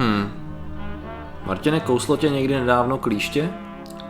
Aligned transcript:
Hmm. 0.00 0.32
Martine, 1.46 1.80
kouslo 1.80 2.16
tě 2.16 2.28
někdy 2.28 2.54
nedávno 2.60 2.98
klíště? 2.98 3.50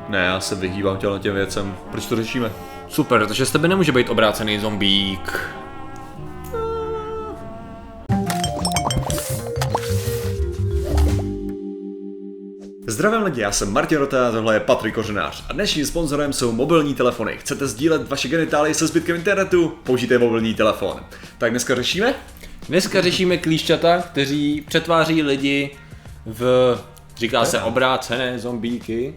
Ne, 0.09 0.19
já 0.19 0.41
se 0.41 0.55
vyhýbám 0.55 0.97
těm 0.97 1.19
těm 1.19 1.35
věcem. 1.35 1.77
Proč 1.91 2.07
to 2.07 2.17
řešíme? 2.17 2.53
Super, 2.89 3.27
protože 3.27 3.47
z 3.47 3.51
tebe 3.51 3.69
nemůže 3.69 3.93
být 3.93 4.11
obrácený 4.11 4.59
zombík. 4.59 5.51
Zdravím 12.87 13.23
lidi, 13.23 13.41
já 13.41 13.53
jsem 13.53 13.73
Martin 13.73 13.99
Rota 13.99 14.29
a 14.29 14.33
tohle 14.33 14.55
je 14.55 14.61
Patrik 14.61 14.95
Kořenář. 14.95 15.45
A 15.49 15.53
dnešním 15.53 15.87
sponzorem 15.87 16.33
jsou 16.33 16.53
mobilní 16.53 16.95
telefony. 16.95 17.37
Chcete 17.39 17.67
sdílet 17.67 18.09
vaše 18.09 18.29
genitálie 18.29 18.75
se 18.75 18.87
zbytkem 18.87 19.17
internetu? 19.17 19.73
Použijte 19.83 20.19
mobilní 20.19 20.55
telefon. 20.55 21.01
Tak 21.39 21.51
dneska 21.51 21.75
řešíme? 21.75 22.15
Dneska 22.71 23.01
řešíme 23.01 23.37
klíšťata, 23.37 23.99
kteří 23.99 24.65
přetváří 24.69 25.23
lidi 25.23 25.71
v, 26.27 26.79
říká 27.17 27.45
se, 27.45 27.63
obrácené 27.63 28.39
zombíky. 28.39 29.15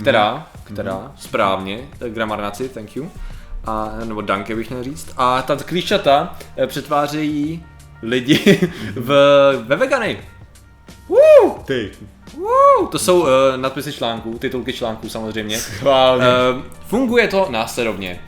Která, 0.00 0.48
která, 0.64 1.12
správně, 1.16 1.78
gramarnaci, 2.08 2.68
thank 2.68 2.96
you. 2.96 3.10
A, 3.64 3.92
nebo 4.04 4.20
danke 4.20 4.56
bych 4.56 4.70
měl 4.70 4.82
říct. 4.82 5.12
A 5.16 5.42
ta 5.42 5.56
klíšťata 5.56 6.38
eh, 6.56 6.66
přetvářejí 6.66 7.64
lidi 8.02 8.60
v, 8.94 9.08
ve 9.66 9.76
vegany. 9.76 10.18
Woo! 11.08 11.58
Ty. 11.64 11.90
Woo! 12.36 12.86
To 12.86 12.98
jsou 12.98 13.20
uh, 13.20 13.28
nadpisy 13.56 13.92
článků, 13.92 14.38
titulky 14.38 14.72
článků 14.72 15.08
samozřejmě. 15.08 15.58
Schválně. 15.58 16.24
Uh, 16.26 16.62
funguje 16.86 17.28
to 17.28 17.46
následovně. 17.50 18.20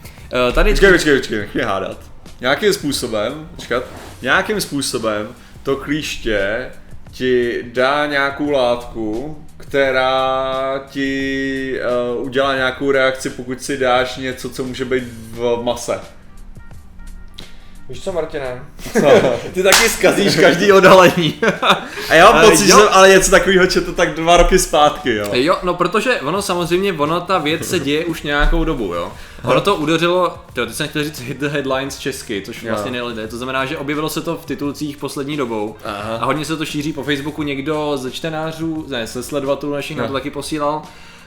Uh, 0.49 0.55
tady 0.55 0.71
Počkej, 0.71 0.93
počkej, 0.93 1.17
počkej, 1.17 1.39
nech 1.39 1.55
mě 1.55 1.65
hádat. 1.65 1.99
Nějakým 2.41 2.73
způsobem, 2.73 3.49
počkat, 3.57 3.85
nějakým 4.23 4.61
způsobem 4.61 5.35
to 5.63 5.77
klíště 5.77 6.71
ti 7.11 7.63
dá 7.73 8.07
nějakou 8.07 8.51
látku, 8.51 9.39
která 9.57 10.85
ti 10.91 11.81
uh, 12.17 12.27
udělá 12.27 12.55
nějakou 12.55 12.91
reakci, 12.91 13.31
pokud 13.31 13.63
si 13.63 13.77
dáš 13.77 14.17
něco, 14.17 14.51
co 14.51 14.65
může 14.65 14.85
být 14.85 15.05
v 15.09 15.59
mase. 15.63 16.01
Víš 17.89 18.01
co, 18.05 18.13
Martine? 18.13 18.63
Ty 19.55 19.63
taky 19.63 19.89
zkazíš 19.89 20.37
každý 20.41 20.73
odhalení. 20.73 21.35
A 22.09 22.15
já 22.15 22.33
mám 22.33 22.51
pocit, 22.51 22.67
že 22.67 22.73
jsem 22.73 22.89
ale 22.91 23.09
něco 23.09 23.31
takového 23.31 23.67
četl 23.67 23.93
tak 23.93 24.15
dva 24.15 24.37
roky 24.37 24.59
zpátky, 24.59 25.15
jo. 25.15 25.29
Jo, 25.33 25.57
no 25.63 25.75
protože 25.75 26.21
ono 26.21 26.43
samozřejmě, 26.43 26.93
ono 26.93 27.21
ta 27.21 27.39
věc 27.39 27.69
se 27.69 27.79
děje 27.81 28.05
už 28.05 28.23
nějakou 28.23 28.65
dobu, 28.65 28.95
jo. 28.95 29.13
Ono 29.45 29.61
to 29.61 29.77
udeřilo, 29.77 30.37
tyjo, 30.53 30.67
teď 30.67 30.75
jsem 30.75 30.89
chtěl 30.89 31.05
říct 31.05 31.21
hit 31.21 31.39
the 31.39 31.49
headlines 31.49 31.99
česky, 31.99 32.43
což 32.47 32.63
Jo. 32.63 32.69
vlastně 32.69 32.91
nejde. 32.91 33.29
To 33.29 33.37
znamená, 33.37 33.65
že 33.67 33.79
objevilo 33.79 34.09
se 34.09 34.21
to 34.21 34.37
v 34.37 34.47
titulcích 34.47 34.97
poslední 34.97 35.37
dobou 35.37 35.77
Aha. 35.85 36.17
a 36.21 36.25
hodně 36.25 36.45
se 36.45 36.57
to 36.57 36.65
šíří 36.65 36.93
po 36.93 37.03
Facebooku, 37.03 37.43
někdo 37.43 37.97
ze 37.97 38.11
čtenářů, 38.11 38.85
ne, 38.89 39.07
ze 39.07 39.23
sledovatelů 39.23 39.73
našich 39.73 39.97
nám 39.97 40.07
to 40.07 40.13
taky 40.13 40.31
posílal. 40.31 40.83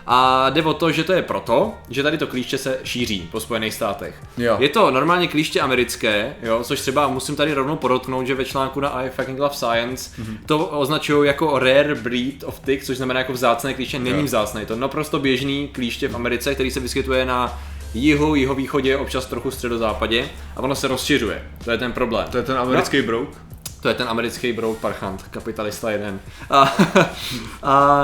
A 0.08 0.50
jde 0.50 0.64
o 0.64 0.74
to, 0.74 0.92
že 0.92 1.04
to 1.04 1.14
je 1.14 1.22
proto, 1.22 1.74
že 1.90 2.04
tady 2.04 2.18
to 2.18 2.28
klíště 2.28 2.58
se 2.58 2.80
šíří 2.84 3.30
po 3.32 3.40
Spojených 3.40 3.74
státech. 3.74 4.16
Jo. 4.38 4.56
Je 4.60 4.70
to 4.70 4.92
normálně 4.92 5.28
klíště 5.28 5.62
americké, 5.62 6.36
jo, 6.44 6.60
což 6.64 6.82
třeba 6.82 7.08
musím 7.08 7.36
tady 7.36 7.54
rovnou 7.54 7.76
podotknout, 7.76 8.28
že 8.28 8.36
ve 8.36 8.46
článku 8.46 8.80
na 8.80 8.90
I 8.90 9.10
fucking 9.10 9.40
love 9.40 9.56
science 9.56 10.12
Mhm. 10.18 10.38
to 10.46 10.66
označují 10.66 11.28
jako 11.28 11.60
rare 11.60 11.96
breed 11.96 12.44
of 12.46 12.60
tick, 12.60 12.84
což 12.84 12.98
znamená 12.98 13.20
jako 13.20 13.34
vzácné 13.34 13.74
klíště, 13.74 14.00
není 14.00 14.18
Jo. 14.20 14.24
vzácné, 14.26 14.62
je 14.62 14.66
to 14.66 14.76
naprosto 14.76 15.20
běžný 15.20 15.68
klíště 15.68 16.08
v 16.08 16.16
Americe, 16.16 16.54
který 16.54 16.72
se 16.72 16.80
vyskytuje 16.80 17.26
na 17.26 17.60
jihu, 17.94 18.36
jihovýchodě, 18.36 18.98
občas 18.98 19.26
trochu 19.26 19.52
středozápadě 19.52 20.30
a 20.56 20.60
ono 20.60 20.76
se 20.76 20.88
rozšiřuje. 20.88 21.44
To 21.64 21.72
je 21.72 21.78
ten 21.78 21.92
problém. 21.94 22.28
To 22.32 22.38
je 22.38 22.44
ten 22.44 22.58
americký 22.58 23.02
brouk? 23.02 23.30
To 23.82 23.88
je 23.88 23.94
ten 23.94 24.08
americký 24.10 24.54
brouk 24.54 24.78
parchant, 24.78 25.24
kapitalista 25.24 25.92
jeden. 25.92 26.20
A, 26.50 26.74
a 27.64 28.04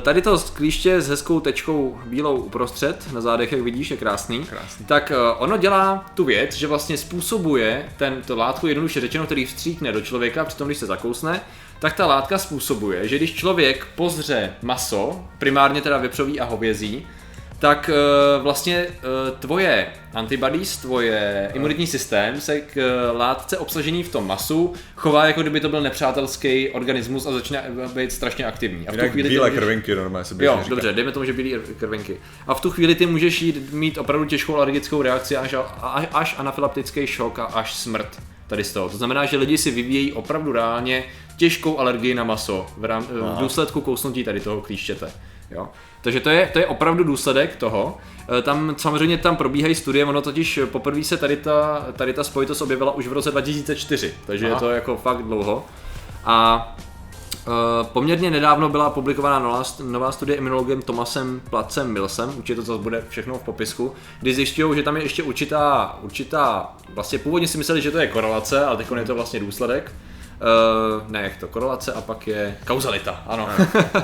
tady 0.00 0.22
to 0.22 0.38
klíště 0.52 1.00
s 1.00 1.08
hezkou 1.08 1.40
tečkou 1.40 2.00
bílou 2.04 2.36
uprostřed, 2.36 3.12
na 3.12 3.20
zádech, 3.20 3.52
jak 3.52 3.60
vidíš, 3.60 3.90
je 3.90 3.96
krásný. 3.96 4.44
Krásný. 4.44 4.86
Tak 4.86 5.10
e, 5.10 5.16
ono 5.38 5.56
dělá 5.56 6.06
tu 6.14 6.24
věc, 6.24 6.54
že 6.54 6.66
vlastně 6.66 6.96
způsobuje 6.96 7.88
ten, 7.96 8.22
to 8.26 8.36
látku 8.36 8.66
jednoduše 8.66 9.00
řečeno, 9.00 9.24
který 9.24 9.46
vstříkne 9.46 9.92
do 9.92 10.00
člověka, 10.00 10.44
přitom 10.44 10.68
když 10.68 10.78
se 10.78 10.86
zakousne, 10.86 11.40
tak 11.78 11.96
ta 11.96 12.06
látka 12.06 12.38
způsobuje, 12.38 13.08
že 13.08 13.16
když 13.16 13.34
člověk 13.34 13.86
pozře 13.94 14.52
maso, 14.62 15.24
primárně 15.38 15.80
teda 15.80 15.98
vepřový 15.98 16.40
a 16.40 16.44
hovězí, 16.44 17.06
tak 17.60 17.90
eh, 17.92 18.42
vlastně 18.42 18.86
eh, 18.88 18.96
tvoje 19.38 19.86
antibodies, 20.14 20.76
tvoje 20.76 21.50
imunitní 21.54 21.86
systém 21.86 22.40
se 22.40 22.60
k 22.60 22.76
eh, 22.76 23.16
látce 23.16 23.58
obsažený 23.58 24.02
v 24.02 24.12
tom 24.12 24.26
masu 24.26 24.72
chová 24.96 25.26
jako 25.26 25.40
kdyby 25.40 25.60
to 25.60 25.68
byl 25.68 25.80
nepřátelský 25.80 26.70
organismus 26.70 27.26
a 27.26 27.32
začne 27.32 27.64
být 27.94 28.12
strašně 28.12 28.44
aktivní. 28.44 28.88
A 28.88 28.92
v 28.92 28.96
tu 28.96 29.08
chvíli 29.08 29.28
ty 29.28 29.34
bílé 29.34 29.50
můžeš- 29.50 29.58
krvinky 29.58 29.94
normálně 29.94 30.24
se 30.24 30.34
Jo, 30.38 30.56
říká. 30.58 30.68
dobře, 30.70 30.92
dejme 30.92 31.12
tomu, 31.12 31.24
že 31.24 31.32
bílé 31.32 31.62
krvinky. 31.78 32.16
A 32.46 32.54
v 32.54 32.60
tu 32.60 32.70
chvíli 32.70 32.94
ty 32.94 33.06
můžeš 33.06 33.42
jít 33.42 33.72
mít 33.72 33.98
opravdu 33.98 34.24
těžkou 34.26 34.56
alergickou 34.56 35.02
reakci 35.02 35.36
až, 35.36 35.54
až, 35.82 36.08
až 36.12 36.34
anafylaktický 36.38 37.06
šok 37.06 37.38
a 37.38 37.44
až 37.44 37.74
smrt 37.74 38.22
tady 38.46 38.64
z 38.64 38.72
toho. 38.72 38.88
To 38.88 38.96
znamená, 38.96 39.24
že 39.24 39.36
lidi 39.36 39.58
si 39.58 39.70
vyvíjejí 39.70 40.12
opravdu 40.12 40.52
reálně 40.52 41.04
těžkou 41.36 41.78
alergii 41.78 42.14
na 42.14 42.24
maso 42.24 42.66
v, 42.76 42.84
rám, 42.84 43.02
v 43.02 43.36
důsledku 43.40 43.80
kousnutí 43.80 44.24
tady 44.24 44.40
toho 44.40 44.60
klíštěte. 44.60 45.12
Jo? 45.50 45.68
Takže 46.00 46.20
to 46.20 46.30
je, 46.30 46.50
to 46.52 46.58
je 46.58 46.66
opravdu 46.66 47.04
důsledek 47.04 47.56
toho. 47.56 47.98
E, 48.38 48.42
Tam 48.42 48.74
samozřejmě 48.78 49.18
tam 49.18 49.36
probíhají 49.36 49.74
studie, 49.74 50.04
ono 50.04 50.22
totiž 50.22 50.60
poprvé 50.66 51.04
se 51.04 51.16
tady 51.16 51.36
ta, 51.36 51.86
tady 51.96 52.12
ta 52.12 52.24
spojitost 52.24 52.62
objevila 52.62 52.94
už 52.94 53.06
v 53.06 53.12
roce 53.12 53.30
2004, 53.30 54.14
takže 54.26 54.46
Aha. 54.46 54.54
je 54.54 54.60
to 54.60 54.70
jako 54.70 54.96
fakt 54.96 55.22
dlouho. 55.22 55.66
A 56.24 56.76
Uh, 57.46 57.86
poměrně 57.86 58.30
nedávno 58.30 58.68
byla 58.68 58.90
publikována 58.90 59.38
nová, 59.38 59.62
nová 59.82 60.12
studie 60.12 60.38
imunologem 60.38 60.82
Tomasem 60.82 61.40
Placem 61.50 61.92
Millsem, 61.92 62.28
určitě 62.28 62.54
to 62.54 62.62
zase 62.62 62.82
bude 62.82 63.04
všechno 63.08 63.34
v 63.38 63.42
popisku, 63.42 63.92
kdy 64.20 64.34
zjišťují, 64.34 64.76
že 64.76 64.82
tam 64.82 64.96
je 64.96 65.02
ještě 65.02 65.22
určitá, 65.22 65.98
určitá, 66.02 66.72
vlastně 66.94 67.18
původně 67.18 67.48
si 67.48 67.58
mysleli, 67.58 67.82
že 67.82 67.90
to 67.90 67.98
je 67.98 68.06
korelace, 68.06 68.64
ale 68.64 68.76
teď 68.76 68.86
je 68.96 69.04
to 69.04 69.14
vlastně 69.14 69.40
důsledek. 69.40 69.92
Uh, 70.40 71.10
ne, 71.10 71.22
jak 71.22 71.36
to, 71.36 71.48
korelace 71.48 71.92
a 71.92 72.00
pak 72.00 72.26
je 72.26 72.58
kauzalita, 72.66 73.22
ano. 73.26 73.48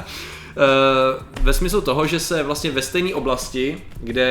Eh, 0.57 1.23
ve 1.43 1.53
smyslu 1.53 1.81
toho, 1.81 2.07
že 2.07 2.21
se 2.21 2.43
vlastně 2.43 2.71
ve 2.71 2.83
stejné 2.83 3.15
oblasti, 3.15 3.83
kde 4.01 4.25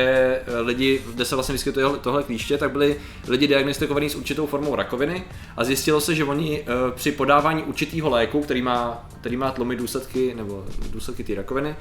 eh, 0.46 0.60
lidi, 0.60 1.02
kde 1.14 1.24
se 1.24 1.34
vlastně 1.34 1.52
vyskytuje 1.52 1.86
tohle- 2.00 2.22
klíště, 2.22 2.58
tak 2.58 2.70
byli 2.70 2.96
lidi 3.28 3.46
diagnostikovaní 3.46 4.10
s 4.10 4.14
určitou 4.14 4.46
formou 4.46 4.74
rakoviny 4.74 5.24
a 5.56 5.64
zjistilo 5.64 6.00
se, 6.00 6.14
že 6.14 6.24
oni 6.24 6.60
eh, 6.60 6.64
při 6.94 7.12
podávání 7.12 7.62
určitého 7.62 8.10
léku, 8.10 8.40
který 8.40 8.62
má, 8.62 9.08
který 9.20 9.36
má 9.36 9.50
tlumit 9.50 9.78
důsledky 9.78 10.34
nebo 10.34 10.64
důsledky 10.90 11.24
té 11.24 11.34
rakoviny, 11.34 11.76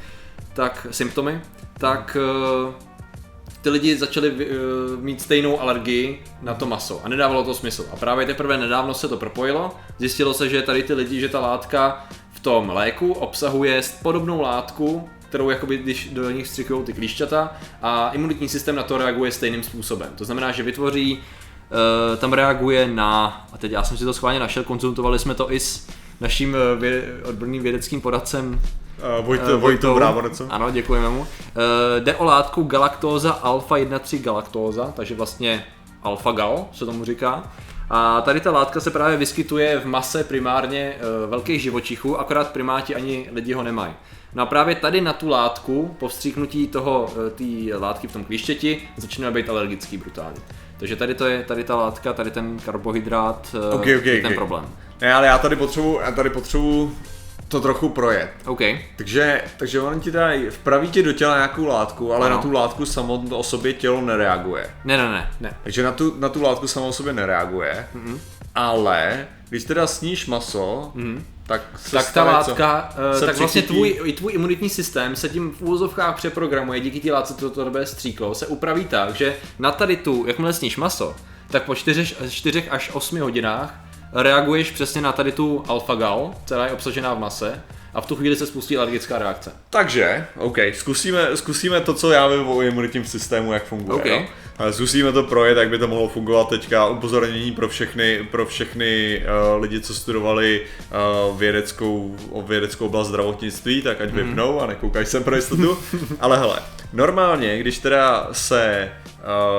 tak 0.54 0.88
symptomy, 0.92 1.42
tak 1.78 2.18
ty 3.62 3.70
lidi 3.70 3.98
začali 3.98 4.34
mít 5.02 5.22
stejnou 5.22 5.62
alergii 5.62 6.24
na 6.42 6.54
to 6.54 6.66
maso 6.66 7.02
a 7.04 7.10
nedávalo 7.10 7.44
to 7.44 7.54
smysl. 7.54 7.86
A 7.94 7.96
právě 7.96 8.26
teprve 8.26 8.58
nedávno 8.58 8.94
se 8.94 9.08
to 9.08 9.18
propojilo, 9.18 9.72
zjistilo 10.00 10.34
se, 10.34 10.50
že 10.50 10.62
tady 10.62 10.84
ty 10.84 10.94
lidi, 10.94 11.20
že 11.20 11.30
ta 11.30 11.40
látka 11.40 12.08
tom 12.46 12.70
léku 12.70 13.14
obsahuje 13.14 13.82
podobnou 14.02 14.42
látku, 14.42 15.10
kterou 15.30 15.50
jakoby, 15.50 15.78
když 15.78 16.10
do 16.14 16.32
nich 16.32 16.46
vstřikují 16.46 16.84
ty 16.84 16.94
klíšťata 16.94 17.54
a 17.82 18.10
imunitní 18.10 18.50
systém 18.50 18.76
na 18.76 18.84
to 18.84 18.98
reaguje 18.98 19.32
stejným 19.32 19.64
způsobem. 19.64 20.10
To 20.16 20.26
znamená, 20.26 20.52
že 20.52 20.64
vytvoří, 20.64 21.20
eh, 21.20 22.18
tam 22.18 22.34
reaguje 22.34 22.88
na, 22.88 23.46
a 23.54 23.58
teď 23.58 23.72
já 23.72 23.84
jsem 23.84 23.98
si 23.98 24.06
to 24.06 24.14
schválně 24.14 24.40
našel, 24.40 24.64
konzultovali 24.64 25.20
jsme 25.20 25.34
to 25.36 25.52
i 25.52 25.60
s 25.60 25.88
naším 26.22 26.56
eh, 26.56 26.80
vě, 26.80 27.04
odborným 27.24 27.64
vědeckým 27.64 28.02
poradcem 28.02 28.62
Uh, 29.20 29.26
Vojt, 29.26 29.42
Eh, 29.42 29.46
Vojtu 29.46 29.60
Vojtou. 29.60 29.96
Brávorece. 29.96 30.46
Ano, 30.50 30.72
děkujeme 30.72 31.10
mu. 31.10 31.28
Eh, 31.28 32.00
Jde 32.00 32.16
o 32.16 32.24
látku 32.24 32.64
galaktóza 32.64 33.32
alfa 33.32 33.78
1,3 33.78 34.22
galaktóza, 34.22 34.94
takže 34.96 35.16
vlastně 35.16 35.66
alfa 36.04 36.32
gal 36.32 36.66
se 36.74 36.86
tomu 36.86 37.06
říká. 37.06 37.52
A 37.90 38.22
tady 38.22 38.40
ta 38.40 38.52
látka 38.52 38.80
se 38.80 38.92
právě 38.92 39.18
vyskytuje 39.18 39.80
v 39.80 39.86
mase 39.86 40.24
primárně 40.24 40.96
eh, 40.98 41.28
velkých 41.28 41.62
živočichů, 41.62 42.20
akorát 42.20 42.52
primáti 42.52 42.96
ani 42.96 43.30
lidi 43.34 43.54
ho 43.54 43.64
nemají. 43.64 43.94
No 44.34 44.44
a 44.44 44.46
právě 44.46 44.76
tady 44.76 45.02
na 45.02 45.14
tu 45.14 45.30
látku, 45.30 45.96
po 46.00 46.08
vstříknutí 46.08 46.68
toho, 46.68 47.14
eh, 47.28 47.30
té 47.30 47.78
látky 47.78 48.08
v 48.08 48.14
tom 48.14 48.24
klíštěti, 48.26 48.82
začíná 48.98 49.32
být 49.32 49.50
alergický 49.50 49.98
brutálně. 49.98 50.38
Takže 50.78 50.96
tady 50.96 51.14
to 51.16 51.26
je, 51.26 51.44
tady 51.44 51.64
ta 51.64 51.76
látka, 51.76 52.14
tady 52.14 52.32
ten 52.32 52.60
karbohydrát, 52.66 53.56
eh, 53.72 53.76
Ok, 53.76 53.82
ok, 54.00 54.06
je 54.06 54.22
ten 54.22 54.32
ok. 54.32 54.36
problém. 54.36 54.66
Ne, 55.02 55.14
ale 55.14 55.28
já 55.28 55.38
tady 55.38 55.56
potřebuji, 55.56 56.00
já 56.02 56.12
tady 56.12 56.30
potřebuji 56.30 56.96
to 57.48 57.62
trochu 57.62 57.90
projet. 57.90 58.30
OK. 58.46 58.62
Takže, 58.96 59.42
takže 59.58 59.82
on 59.82 60.00
ti 60.00 60.12
dají, 60.12 60.50
vpraví 60.50 60.88
ti 60.88 61.04
do 61.04 61.14
těla 61.14 61.36
nějakou 61.36 61.66
látku, 61.66 62.14
ale 62.14 62.26
Ano. 62.26 62.36
na 62.36 62.42
tu 62.42 62.52
látku 62.52 62.86
samotnou 62.86 63.38
o 63.38 63.44
sobě 63.44 63.74
tělo 63.74 64.02
nereaguje. 64.02 64.70
Ne, 64.86 64.98
ne, 64.98 65.12
ne, 65.12 65.32
ne. 65.40 65.58
Takže 65.64 65.84
na 65.84 65.92
tu, 65.92 66.16
na 66.20 66.30
tu 66.30 66.42
látku 66.42 66.68
samou 66.68 66.88
o 66.88 66.94
sobě 66.94 67.14
nereaguje, 67.14 67.88
mm-hmm. 67.96 68.20
ale 68.56 69.28
když 69.50 69.64
teda 69.64 69.88
sníš 69.88 70.26
maso, 70.26 70.92
mm-hmm. 70.96 71.22
tak 71.48 71.62
se 71.78 71.92
tak 71.92 72.06
ta 72.06 72.12
stane 72.12 72.32
co? 72.32 72.52
látka, 72.52 72.94
eh, 73.16 73.20
Se 73.20 73.26
tak 73.26 73.38
vlastně 73.38 73.62
tvůj, 73.62 74.00
i 74.04 74.14
tvůj 74.14 74.34
imunitní 74.34 74.70
systém 74.70 75.16
se 75.16 75.30
tím 75.30 75.52
v 75.52 75.62
úvozovkách 75.62 76.16
přeprogramuje, 76.16 76.80
díky 76.80 77.00
té 77.00 77.12
látce, 77.12 77.34
to 77.34 77.50
tebe 77.50 77.86
stříklo, 77.86 78.36
se 78.36 78.48
upraví 78.48 78.86
tak, 78.86 79.16
že 79.16 79.36
na 79.60 79.72
tady 79.72 79.98
tu, 79.98 80.24
jakmile 80.28 80.54
sníš 80.54 80.78
maso, 80.78 81.16
tak 81.48 81.64
po 81.64 81.76
4, 81.76 82.16
4 82.30 82.70
až 82.70 82.92
8 82.94 83.20
hodinách 83.20 83.85
reaguješ 84.16 84.72
přesně 84.72 85.02
na 85.02 85.12
tady 85.12 85.32
tu 85.32 85.64
alfa-gal, 85.68 86.34
která 86.46 86.66
je 86.66 86.72
obsažená 86.72 87.14
v 87.14 87.20
mase 87.20 87.62
a 87.94 88.02
v 88.02 88.06
tu 88.06 88.16
chvíli 88.16 88.36
se 88.36 88.48
spustí 88.48 88.78
alergická 88.78 89.18
reakce. 89.18 89.52
Takže, 89.70 90.26
OK, 90.38 90.58
zkusíme, 90.74 91.28
zkusíme 91.38 91.82
to, 91.82 91.94
co 91.94 92.12
já 92.12 92.28
vím 92.28 92.48
o 92.48 92.62
imunitním 92.62 93.06
systému, 93.06 93.54
jak 93.54 93.66
funguje. 93.66 93.98
OK. 93.98 94.06
Jo? 94.06 94.26
Ale 94.58 94.74
Zkusíme 94.74 95.12
to 95.12 95.24
projet, 95.24 95.58
jak 95.58 95.70
by 95.70 95.80
to 95.80 95.88
mohlo 95.88 96.08
fungovat 96.08 96.50
teďka. 96.50 96.88
Upozornění 96.88 97.52
pro 97.52 97.70
všechny, 97.70 98.28
pro 98.32 98.46
všechny 98.46 99.22
uh, 99.56 99.62
lidi, 99.62 99.80
co 99.80 99.94
studovali 99.94 100.62
uh, 101.32 101.40
vědeckou, 101.40 102.16
o 102.32 102.42
vědeckou 102.42 102.86
oblast 102.86 103.08
zdravotnictví, 103.08 103.82
tak 103.82 104.02
ať 104.02 104.10
vypnou 104.10 104.62
a 104.62 104.66
nekoukají 104.66 105.06
se 105.06 105.20
pro 105.20 105.36
jistotu. 105.36 105.78
Ale 106.20 106.38
hele, 106.38 106.60
normálně, 106.94 107.60
když 107.60 107.80
teda 107.80 108.28
se 108.32 108.92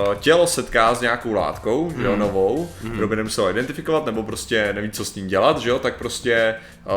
uh, 0.08 0.14
tělo 0.14 0.46
setká 0.46 0.94
s 0.94 1.00
nějakou 1.00 1.32
látkou, 1.32 1.92
že 1.96 2.06
jo, 2.06 2.16
novou, 2.16 2.70
kdo 2.82 3.08
by 3.08 3.16
nemusel 3.16 3.50
identifikovat, 3.50 4.06
nebo 4.06 4.22
prostě 4.22 4.72
neví, 4.72 4.90
co 4.90 5.04
s 5.04 5.14
ním 5.14 5.26
dělat, 5.26 5.58
že 5.58 5.70
jo, 5.70 5.78
tak 5.78 5.96
prostě 5.96 6.54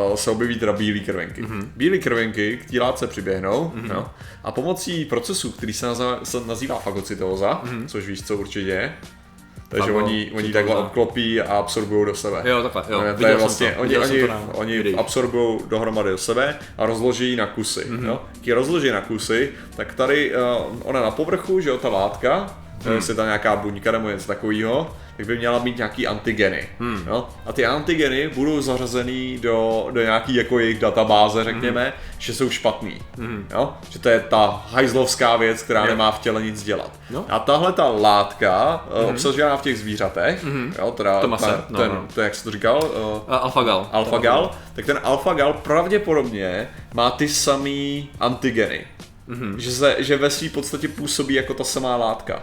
uh, 0.10 0.16
se 0.16 0.32
objeví 0.32 0.60
teda 0.60 0.74
bílé 0.74 1.00
krvenky. 1.00 1.42
Bílé 1.76 1.98
krvenky 1.98 2.58
k 2.58 2.72
té 2.72 2.80
látce 2.80 3.08
přiběhnou, 3.08 3.72
jo, 3.90 4.08
a 4.44 4.52
pomocí 4.52 5.06
procesu, 5.06 5.52
který 5.52 5.74
se, 5.74 5.86
nazva, 5.86 6.20
se 6.24 6.38
nazývá 6.46 6.80
fagocytóza, 6.80 7.62
což 7.88 8.06
víš, 8.08 8.24
co 8.24 8.38
určitě 8.38 8.60
je, 8.70 8.94
takže 9.70 9.92
oni, 9.92 10.32
oni 10.34 10.48
cytóza. 10.48 10.54
takhle 10.54 10.76
obklopí 10.76 11.42
a 11.42 11.58
absorbují 11.58 12.06
do 12.06 12.16
sebe. 12.16 12.42
Jo, 12.46 12.64
takhle, 12.64 12.84
jo. 12.90 13.02
To 13.20 13.28
je 13.28 13.36
vlastně, 13.36 13.72
to, 13.72 13.82
oni, 13.82 13.98
oni, 13.98 14.22
to 14.22 14.34
oni 14.54 14.94
absorbují 14.94 15.60
dohromady 15.68 16.10
do 16.10 16.18
sebe 16.18 16.60
a 16.78 16.86
rozloží 16.86 17.36
na 17.36 17.46
kusy. 17.48 17.86
Mhm. 17.86 18.00
Mm-hmm. 18.00 18.08
Jo? 18.08 18.22
Když 18.42 18.54
rozloží 18.54 18.92
na 18.92 19.02
kusy, 19.02 19.50
tak 19.76 19.94
tady 19.94 20.32
uh, 20.36 20.42
ona 20.84 21.02
na 21.02 21.12
povrchu, 21.12 21.60
že 21.60 21.70
jo, 21.70 21.78
ta 21.78 21.90
látka, 21.90 22.56
mm. 22.86 22.92
jestli 22.92 23.16
ta 23.16 23.26
nějaká 23.26 23.56
buňka 23.56 23.92
nebo 23.92 24.10
něco 24.10 24.28
takového, 24.28 24.96
tak 25.20 25.26
by 25.28 25.38
měla 25.38 25.60
mít 25.60 25.78
nějaký 25.78 26.08
antigeny. 26.08 26.68
Hmm. 26.80 26.90
Mm. 26.96 27.08
Jo? 27.08 27.28
A 27.46 27.54
ty 27.54 27.66
antigeny 27.66 28.28
budou 28.36 28.62
zařazený 28.62 29.38
do, 29.42 29.88
do 29.92 30.02
nějaký 30.02 30.36
jako 30.36 30.60
jejich 30.60 30.80
databáze, 30.80 31.44
řekněme, 31.44 31.82
Mhm. 31.82 31.94
mm. 32.14 32.20
že 32.20 32.34
jsou 32.34 32.50
špatný. 32.50 32.98
Mm. 33.18 33.48
Jo? 33.52 33.74
Že 33.90 34.00
to 34.00 34.10
je 34.10 34.20
ta 34.20 34.64
hajzlovská 34.70 35.36
věc, 35.36 35.64
která 35.64 35.82
Jo. 35.82 35.88
nemá 35.88 36.12
v 36.12 36.20
těle 36.20 36.42
nic 36.44 36.64
dělat. 36.64 36.92
No. 37.10 37.26
A 37.30 37.40
tahle 37.40 37.74
ta 37.74 37.88
látka 37.88 38.84
mm. 39.02 39.06
obsažená 39.10 39.58
v 39.58 39.62
těch 39.62 39.80
zvířatech, 39.80 40.44
mm. 40.44 40.74
jo, 40.80 40.92
teda 40.92 41.20
To 41.22 41.28
mase, 41.28 41.46
ta, 41.46 41.66
no, 41.70 41.80
ten, 41.80 41.92
no. 41.92 42.06
ten, 42.16 42.24
jak 42.24 42.36
jsi 42.36 42.44
to 42.44 42.52
říkal, 42.52 42.78
uh, 42.84 43.34
A 43.34 43.38
Alphagal. 43.38 43.90
alfagal, 43.92 44.52
tak 44.74 44.86
ten 44.86 45.00
alfagal 45.04 45.54
pravděpodobně 45.54 46.70
má 46.94 47.12
ty 47.12 47.30
samý 47.30 48.10
antigeny. 48.20 48.86
Mm-hmm. 49.30 49.56
Že, 49.58 49.72
se, 49.72 49.96
že 50.00 50.18
ve 50.18 50.30
své 50.30 50.50
podstatě 50.50 50.88
působí 50.88 51.34
jako 51.34 51.54
ta 51.54 51.64
samá 51.64 51.96
látka. 51.96 52.42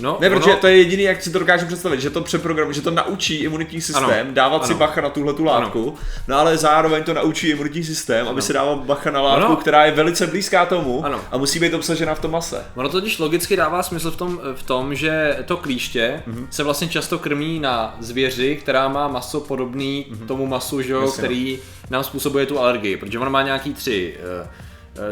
No, 0.00 0.18
Ne, 0.20 0.30
protože 0.30 0.50
ono- 0.50 0.60
to 0.60 0.66
je 0.66 0.76
jediný, 0.76 1.02
jak 1.02 1.22
si 1.22 1.30
to 1.30 1.38
dokážu 1.38 1.66
představit, 1.66 2.00
že 2.00 2.10
to 2.10 2.20
přeprogram, 2.20 2.72
že 2.72 2.80
to 2.80 2.90
naučí 2.90 3.34
imunitní 3.36 3.80
systém 3.80 4.04
Ano, 4.04 4.32
dávat 4.32 4.66
si 4.66 4.70
ano. 4.72 4.78
bacha 4.78 5.00
na 5.00 5.08
tuhle 5.10 5.34
tu 5.34 5.44
látku, 5.44 5.94
no 6.28 6.36
ale 6.38 6.56
zároveň 6.56 7.02
to 7.02 7.14
naučí 7.14 7.48
imunitní 7.48 7.84
systém, 7.84 8.28
aby 8.28 8.42
si 8.42 8.52
dával 8.52 8.76
bacha 8.76 9.10
na 9.10 9.20
látku, 9.22 9.44
Ano. 9.46 9.56
která 9.56 9.84
je 9.84 9.92
velice 9.92 10.26
blízká 10.26 10.66
tomu 10.66 11.04
Ano. 11.04 11.20
a 11.30 11.36
musí 11.38 11.58
být 11.60 11.74
obsažena 11.74 12.14
v 12.14 12.20
tom 12.20 12.30
mase. 12.30 12.64
Ono 12.74 12.88
totiž 12.88 13.18
logicky 13.18 13.56
dává 13.56 13.82
smysl 13.82 14.10
v 14.10 14.16
tom, 14.16 14.40
v 14.54 14.62
tom 14.62 14.94
že 14.94 15.36
to 15.44 15.56
klíště 15.56 16.22
Mhm. 16.26 16.36
mm-hmm. 16.36 16.46
se 16.50 16.62
vlastně 16.62 16.88
často 16.88 17.18
krmí 17.18 17.60
na 17.60 17.96
zvěři, 18.00 18.56
která 18.56 18.88
má 18.88 19.08
maso 19.08 19.40
podobný 19.40 20.06
mm-hmm. 20.10 20.26
tomu 20.26 20.46
masu, 20.46 20.82
že, 20.82 20.92
jo, 20.92 21.00
Jasně, 21.00 21.22
no. 21.22 21.26
který 21.28 21.58
nám 21.90 22.04
způsobuje 22.04 22.46
tu 22.46 22.58
alergii, 22.58 22.96
protože 22.96 23.18
ono 23.18 23.30
má 23.30 23.42
nějaký 23.42 23.74
tři, 23.74 24.14
eh, 24.42 24.48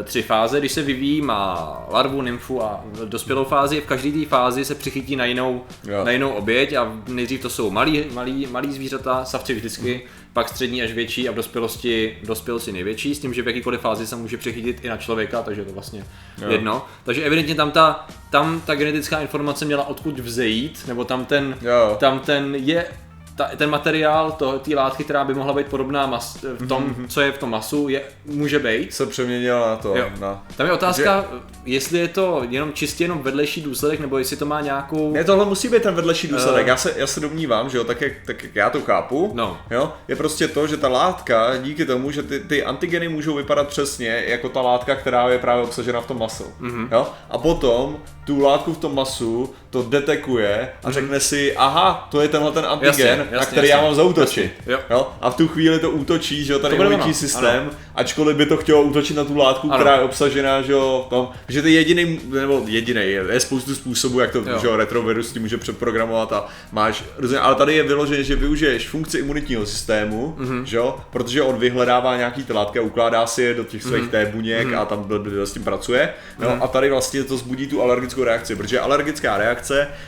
tři 0.03 0.21
fáze, 0.21 0.59
když 0.59 0.71
se 0.71 0.81
vyvíjí, 0.81 1.21
má 1.21 1.77
larvu, 1.91 2.21
nymfu 2.21 2.63
a 2.63 2.83
dospělou 3.05 3.43
fázi, 3.43 3.81
v 3.81 3.85
každé 3.85 4.11
té 4.11 4.25
fázi 4.25 4.65
se 4.65 4.75
přichytí 4.75 5.15
na 5.15 5.25
jinou, 5.25 5.61
Jo. 5.87 6.03
na 6.05 6.11
jinou 6.11 6.29
oběť 6.29 6.73
a 6.73 6.93
nejdřív 7.07 7.41
to 7.41 7.49
jsou 7.49 7.69
malí, 7.69 8.05
malí, 8.13 8.47
malí 8.51 8.73
zvířata, 8.73 9.25
savci 9.25 9.53
vždycky, 9.53 10.01
pak 10.33 10.49
střední 10.49 10.83
až 10.83 10.91
větší 10.91 11.29
a 11.29 11.31
v 11.31 11.35
dospělosti, 11.35 12.17
v 12.23 12.27
dospělosti 12.27 12.71
největší, 12.71 13.15
s 13.15 13.19
tím, 13.19 13.33
že 13.33 13.41
v 13.41 13.47
jakýkoliv 13.47 13.81
fázi 13.81 14.07
se 14.07 14.15
může 14.15 14.37
přichytit 14.37 14.85
i 14.85 14.89
na 14.89 14.97
člověka, 14.97 15.41
takže 15.43 15.61
je 15.61 15.65
to 15.65 15.73
vlastně 15.73 16.05
Jo. 16.41 16.49
jedno. 16.51 16.85
Takže 17.03 17.23
evidentně 17.23 17.55
tam 17.55 17.71
ta, 17.71 18.07
tam 18.29 18.61
ta 18.65 18.75
genetická 18.75 19.19
informace 19.19 19.65
měla 19.65 19.87
odkud 19.87 20.19
vzejít, 20.19 20.83
nebo 20.87 21.05
tam 21.05 21.25
ten, 21.25 21.57
Jo. 21.61 21.97
tam 21.99 22.19
ten 22.19 22.55
je, 22.55 22.85
ta, 23.35 23.49
ten 23.57 23.69
materiál 23.69 24.31
to- 24.31 24.59
té 24.59 24.75
látky, 24.75 25.03
která 25.03 25.23
by 25.23 25.33
mohla 25.33 25.53
být 25.53 25.67
podobná 25.67 26.07
mas, 26.07 26.37
v 26.43 26.67
tom, 26.67 26.83
Mhm. 26.83 27.07
co 27.07 27.21
je 27.21 27.31
v 27.31 27.37
tom 27.37 27.49
masu, 27.49 27.89
je, 27.89 28.01
může 28.25 28.59
být. 28.59 28.93
Se 28.93 29.05
přeměnila 29.05 29.67
na 29.69 29.75
to. 29.75 29.97
Jo. 29.97 30.05
Na... 30.19 30.43
Tam 30.57 30.67
je 30.67 30.73
otázka, 30.73 31.25
jestli 31.65 31.99
je 31.99 32.07
to 32.07 32.41
jenom 32.49 32.73
čistě 32.73 33.03
jenom 33.03 33.19
vedlejší 33.23 33.61
důsledek, 33.61 33.99
nebo 33.99 34.17
jestli 34.17 34.37
to 34.37 34.45
má 34.45 34.61
nějakou... 34.61 35.13
Ne, 35.13 35.23
tohle 35.23 35.45
musí 35.45 35.69
být 35.69 35.83
ten 35.83 35.95
vedlejší 35.95 36.27
důsledek. 36.27 36.65
Eh. 36.67 36.69
já, 36.69 36.77
se, 36.77 36.93
já 36.97 37.07
se 37.07 37.19
domnívám, 37.19 37.69
že 37.69 37.77
jo, 37.77 37.83
tak 37.83 38.01
jak, 38.01 38.13
tak 38.25 38.43
jak 38.43 38.55
já 38.55 38.69
to 38.69 38.81
chápu, 38.81 39.31
No. 39.33 39.57
jo, 39.71 39.93
je 40.07 40.15
prostě 40.15 40.47
to, 40.47 40.67
že 40.67 40.77
ta 40.77 40.87
látka, 40.87 41.57
díky 41.57 41.85
tomu, 41.85 42.11
že 42.11 42.23
ty, 42.23 42.39
ty 42.39 42.63
antigeny 42.63 43.07
můžou 43.09 43.35
vypadat 43.35 43.67
přesně 43.67 44.23
jako 44.27 44.49
ta 44.49 44.61
látka, 44.61 44.95
která 44.95 45.29
je 45.29 45.39
právě 45.39 45.63
obsažena 45.63 46.01
v 46.01 46.07
tom 46.07 46.19
masu. 46.19 46.43
Mhm. 46.59 46.73
Mm-hmm. 46.73 46.87
Jo? 46.91 47.07
A 47.29 47.37
potom 47.37 47.97
tu 48.25 48.39
látku 48.39 48.73
v 48.73 48.77
tom 48.77 48.95
masu 48.95 49.53
to 49.73 49.83
detekuje 49.83 50.69
a 50.83 50.91
řekne 50.91 51.19
si, 51.19 51.55
aha, 51.55 52.07
to 52.11 52.21
je 52.21 52.27
tenhle 52.27 52.51
ten 52.51 52.65
antigen, 52.65 52.93
Mhm. 52.93 52.99
Jasně, 53.19 53.25
na 53.31 53.37
jasně, 53.37 53.51
který 53.51 53.67
já 53.67 53.75
jasně. 53.75 53.85
mám 53.87 53.95
zautočit. 53.95 54.51
Jasně, 54.57 54.73
jo. 54.73 54.79
Jo? 54.89 55.07
A 55.21 55.29
v 55.29 55.35
tu 55.35 55.47
chvíli 55.47 55.79
to 55.79 55.91
útočí, 55.91 56.45
že 56.45 56.53
jo, 56.53 56.59
ten 56.59 56.73
imunitní 56.73 57.13
systém, 57.13 57.69
ačkoliv 57.95 58.37
by 58.37 58.45
to 58.45 58.57
chtělo 58.57 58.81
útočit 58.81 59.13
na 59.17 59.23
tu 59.23 59.37
látku, 59.37 59.67
Ano. 59.71 59.77
která 59.83 59.95
je 59.95 60.01
obsažená, 60.01 60.61
že 60.61 60.71
jo, 60.71 61.03
v 61.07 61.09
tom, 61.09 61.29
že 61.47 61.61
to 61.61 61.67
je 61.67 61.73
jediný, 61.73 62.19
nebo 62.29 62.61
jediný, 62.67 63.01
je, 63.01 63.23
je 63.31 63.39
spoustu 63.39 63.75
způsobů, 63.75 64.19
jak 64.19 64.31
to, 64.31 64.37
Jo. 64.37 64.57
že 64.61 64.67
jo, 64.67 64.75
retrovirus 64.77 65.31
ti 65.31 65.39
může 65.39 65.57
přeprogramovat 65.57 66.33
a 66.33 66.45
máš, 66.71 67.03
rozumím, 67.17 67.43
ale 67.43 67.55
tady 67.55 67.75
je 67.75 67.83
vyložené, 67.83 68.23
že 68.23 68.35
využiješ 68.35 68.89
funkci 68.89 69.17
imunitního 69.17 69.65
systému, 69.65 70.35
Mhm. 70.37 70.47
mm-hmm. 70.49 70.63
že 70.63 70.77
jo, 70.77 70.95
protože 71.11 71.41
on 71.41 71.57
vyhledává 71.57 72.17
nějaký 72.17 72.43
ty 72.43 72.53
látky 72.53 72.79
a 72.79 72.81
ukládá 72.81 73.27
si 73.27 73.41
je 73.41 73.53
do 73.53 73.63
těch 73.63 73.85
Mhm. 73.85 73.93
svých 73.93 74.09
té 74.11 74.25
buněk 74.25 74.73
a 74.73 74.85
tam 74.85 75.03
do, 75.07 75.17
do, 75.17 75.31
do, 75.31 75.45
s 75.45 75.53
tím 75.53 75.63
pracuje, 75.63 76.09
no 76.39 76.57
a 76.63 76.67
tady 76.67 76.89
vlastně 76.89 77.23
to 77.23 77.37
zbudí 77.37 77.67
tu 77.67 77.81
alergickou 77.81 78.23
reakci, 78.23 78.55
protože 78.55 78.79
alergická 78.79 79.37
reakce 79.37 79.62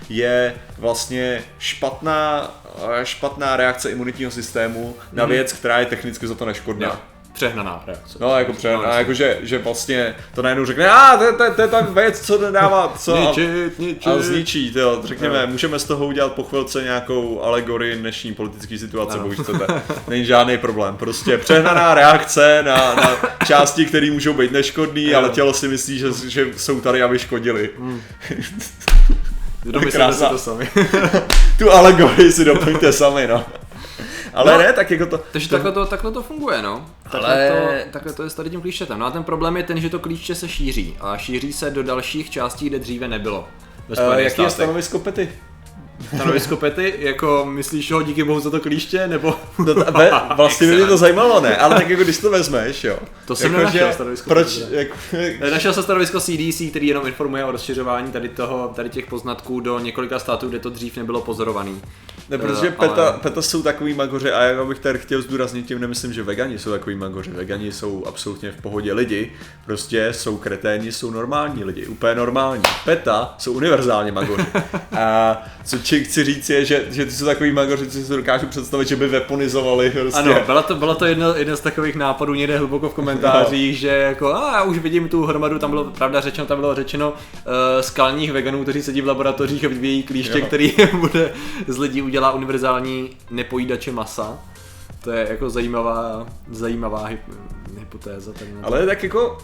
je 0.09 0.53
vlastně 0.77 1.43
špatná, 1.59 2.51
eh, 3.01 3.05
špatná 3.05 3.57
reakce 3.57 3.89
imunitního 3.91 4.31
systému 4.31 4.95
na 5.13 5.25
věc, 5.25 5.53
která 5.53 5.79
je 5.79 5.85
technicky 5.85 6.27
za 6.27 6.35
to 6.35 6.45
neškodná. 6.45 6.87
Mhm. 6.87 6.97
Jo, 6.97 7.03
přehnaná 7.33 7.83
reakce. 7.87 8.17
No, 8.21 8.39
jako 8.39 8.53
před, 8.53 8.73
No, 8.73 8.83
jako 8.83 9.13
že, 9.13 9.37
že 9.41 9.57
vlastně 9.57 10.15
to 10.35 10.41
najednou 10.41 10.65
řekne, 10.65 10.89
a 10.89 11.17
to, 11.17 11.23
je- 11.23 11.33
to, 11.33 11.53
to 11.55 11.61
je 11.61 11.67
ta 11.67 11.81
věc, 11.81 12.21
co 12.21 12.37
nedává, 12.37 12.93
co 12.99 13.17
Ničit, 13.17 13.79
ničit. 13.79 14.07
a 14.07 14.19
zničí, 14.21 14.71
tyjo, 14.71 15.01
řekněme, 15.03 15.41
Jo. 15.41 15.47
můžeme 15.47 15.79
z 15.79 15.83
toho 15.83 16.05
udělat 16.07 16.33
po 16.33 16.43
chvilce 16.43 16.83
nějakou 16.83 17.41
alegorii 17.41 17.95
dnešní 17.95 18.33
politické 18.33 18.77
situace, 18.77 19.17
pokud 19.17 19.33
chcete, 19.39 19.81
není 20.07 20.25
žádný 20.25 20.57
problém, 20.57 20.97
prostě 20.97 21.37
přehnaná 21.37 21.93
reakce 21.93 22.63
na, 22.65 22.95
na 22.95 23.11
části, 23.47 23.85
které 23.85 24.11
můžou 24.11 24.33
být 24.33 24.51
neškodný, 24.51 25.09
Jo. 25.09 25.17
ale 25.17 25.29
tělo 25.29 25.53
si 25.53 25.67
myslí, 25.67 25.97
že, 25.99 26.07
že 26.27 26.47
jsou 26.57 26.81
tady, 26.81 27.01
aby 27.03 27.19
škodili. 27.19 27.69
Domyslete 29.71 30.13
si 30.13 30.25
to 30.29 30.37
sami. 30.37 30.69
Tu 31.57 31.71
alegorii 31.71 32.31
si 32.31 32.45
doplňte 32.45 32.93
sami, 32.93 33.27
no. 33.27 33.45
Ale 34.33 34.51
No. 34.51 34.57
ne, 34.57 34.73
tak 34.73 34.91
jako 34.91 35.05
to... 35.05 35.17
Takže 35.31 35.49
takhle 35.49 35.71
to, 35.71 35.85
takhle 35.85 36.11
to 36.11 36.23
funguje, 36.23 36.61
no. 36.61 36.85
Takhle, 37.11 37.49
Ale- 37.49 37.83
to, 37.85 37.91
takhle 37.91 38.13
to 38.13 38.23
je 38.23 38.29
s 38.29 38.33
tady 38.33 38.49
tím 38.49 38.61
klíštětem. 38.61 38.99
No 38.99 39.05
a 39.05 39.11
ten 39.11 39.23
problém 39.23 39.57
je 39.57 39.63
ten, 39.63 39.79
že 39.81 39.89
to 39.89 39.99
klíště 39.99 40.35
se 40.35 40.47
šíří. 40.47 40.97
A 41.01 41.17
šíří 41.17 41.53
se 41.53 41.69
do 41.71 41.83
dalších 41.83 42.29
částí, 42.29 42.69
kde 42.69 42.79
dříve 42.79 43.07
nebylo. 43.07 43.47
Ve 43.89 44.07
Uh, 44.07 44.11
jaký 44.13 44.23
je 44.23 44.29
státech. 44.29 44.51
stanovisko 44.51 44.99
Pety? 44.99 45.29
Stanovisko 46.15 46.55
Pety, 46.57 46.93
jako 46.99 47.45
myslíš 47.49 47.91
ho 47.91 48.01
díky 48.03 48.23
bohu 48.23 48.39
za 48.39 48.49
to 48.49 48.59
klíště, 48.59 49.07
nebo... 49.07 49.35
No, 49.65 49.75
ta, 49.75 49.91
ve, 49.91 50.11
vlastně 50.35 50.67
by 50.67 50.75
mě 50.75 50.85
to 50.85 50.97
zajímalo, 50.97 51.41
ne? 51.41 51.57
Ale 51.57 51.75
tak 51.75 51.89
jako 51.89 52.03
když 52.03 52.17
to 52.17 52.29
vezmeš, 52.29 52.83
jo. 52.83 52.97
To 53.27 53.35
jsem 53.35 53.45
jako, 53.53 53.57
nenašel 53.57 53.87
že 53.87 53.93
stanovisko 53.93 54.29
Proč, 54.29 54.59
jako, 54.71 54.95
Našel 55.51 55.73
se 55.73 55.83
stanovisko 55.83 56.19
CDC, 56.19 56.61
který 56.69 56.87
jenom 56.87 57.07
informuje 57.07 57.45
o 57.45 57.51
rozšiřování 57.51 58.11
tady, 58.11 58.29
toho, 58.29 58.71
tady 58.75 58.89
těch 58.89 59.05
poznatků 59.05 59.59
do 59.59 59.79
několika 59.79 60.19
států, 60.19 60.49
kde 60.49 60.59
to 60.59 60.69
dřív 60.69 60.97
nebylo 60.97 61.21
pozorovaný. 61.21 61.81
ne, 62.29 62.37
protože 62.37 62.67
Eh, 62.67 62.71
peta, 62.71 63.07
ale- 63.09 63.17
peta 63.21 63.41
jsou 63.41 63.63
takový 63.63 63.93
magoři 63.93 64.31
a 64.31 64.43
já 64.43 64.63
bych 64.65 64.79
tady 64.79 64.99
chtěl 64.99 65.21
zdůraznit, 65.21 65.65
tím 65.65 65.81
nemyslím, 65.81 66.13
že 66.13 66.23
vegani 66.23 66.59
jsou 66.59 66.71
takový 66.71 66.95
magoři. 66.95 67.31
Vegani 67.31 67.71
jsou 67.71 68.03
absolutně 68.07 68.51
v 68.51 68.61
pohodě 68.61 68.93
lidi, 68.93 69.31
prostě 69.65 70.13
jsou 70.13 70.37
kreténi, 70.37 70.91
jsou 70.91 71.11
normální 71.11 71.63
lidi, 71.63 71.85
úplně 71.87 72.15
normální. 72.15 72.63
Peta 72.85 73.35
jsou 73.37 73.53
univerzálně 73.53 74.11
magoři. 74.11 74.45
A 74.99 75.37
co 75.65 75.77
či 75.85 76.03
chci 76.03 76.23
říct 76.23 76.49
je, 76.49 76.65
že, 76.65 76.85
že 76.89 77.05
ty 77.05 77.11
jsou 77.11 77.25
takový 77.25 77.51
magoři, 77.51 77.87
co 77.87 77.97
si 77.97 78.15
dokážu 78.15 78.47
představit, 78.47 78.87
že 78.87 78.95
by 78.95 79.07
weaponizovali 79.07 79.89
prostě. 79.89 80.19
Ano, 80.19 80.35
bylo 80.45 80.63
to, 80.63 80.75
bylo 80.75 80.95
to 80.95 81.05
jedno, 81.05 81.35
jedno 81.35 81.57
z 81.57 81.59
takových 81.59 81.95
nápadů 81.95 82.33
někde 82.33 82.57
hluboko 82.57 82.89
v 82.89 82.93
komentářích, 82.93 83.77
že 83.77 83.87
jako 83.87 84.33
a 84.33 84.53
já 84.55 84.63
už 84.63 84.77
vidím 84.77 85.09
tu 85.09 85.25
hromadu, 85.25 85.59
tam 85.59 85.69
bylo 85.69 85.83
pravda 85.83 86.21
řečeno, 86.21 86.47
tam 86.47 86.59
bylo 86.59 86.75
řečeno 86.75 87.09
uh, 87.09 87.13
skalních 87.81 88.31
veganů, 88.31 88.63
kteří 88.63 88.83
sedí 88.83 89.01
v 89.01 89.07
laboratořích 89.07 89.65
a 89.65 89.67
vyvíjí 89.67 90.03
klíště, 90.03 90.39
Jo. 90.39 90.45
který 90.45 90.73
bude 90.99 91.33
z 91.67 91.77
lidí 91.77 92.01
udělá 92.01 92.31
univerzální 92.31 93.09
nepojídače 93.31 93.91
masa. 93.91 94.37
To 95.03 95.11
je 95.11 95.27
jako 95.29 95.49
zajímavá, 95.49 96.27
zajímavá 96.51 97.05
hyp, 97.05 97.21
hypotéza. 97.79 98.31
Ale 98.63 98.85
tak 98.85 99.03
jako 99.03 99.37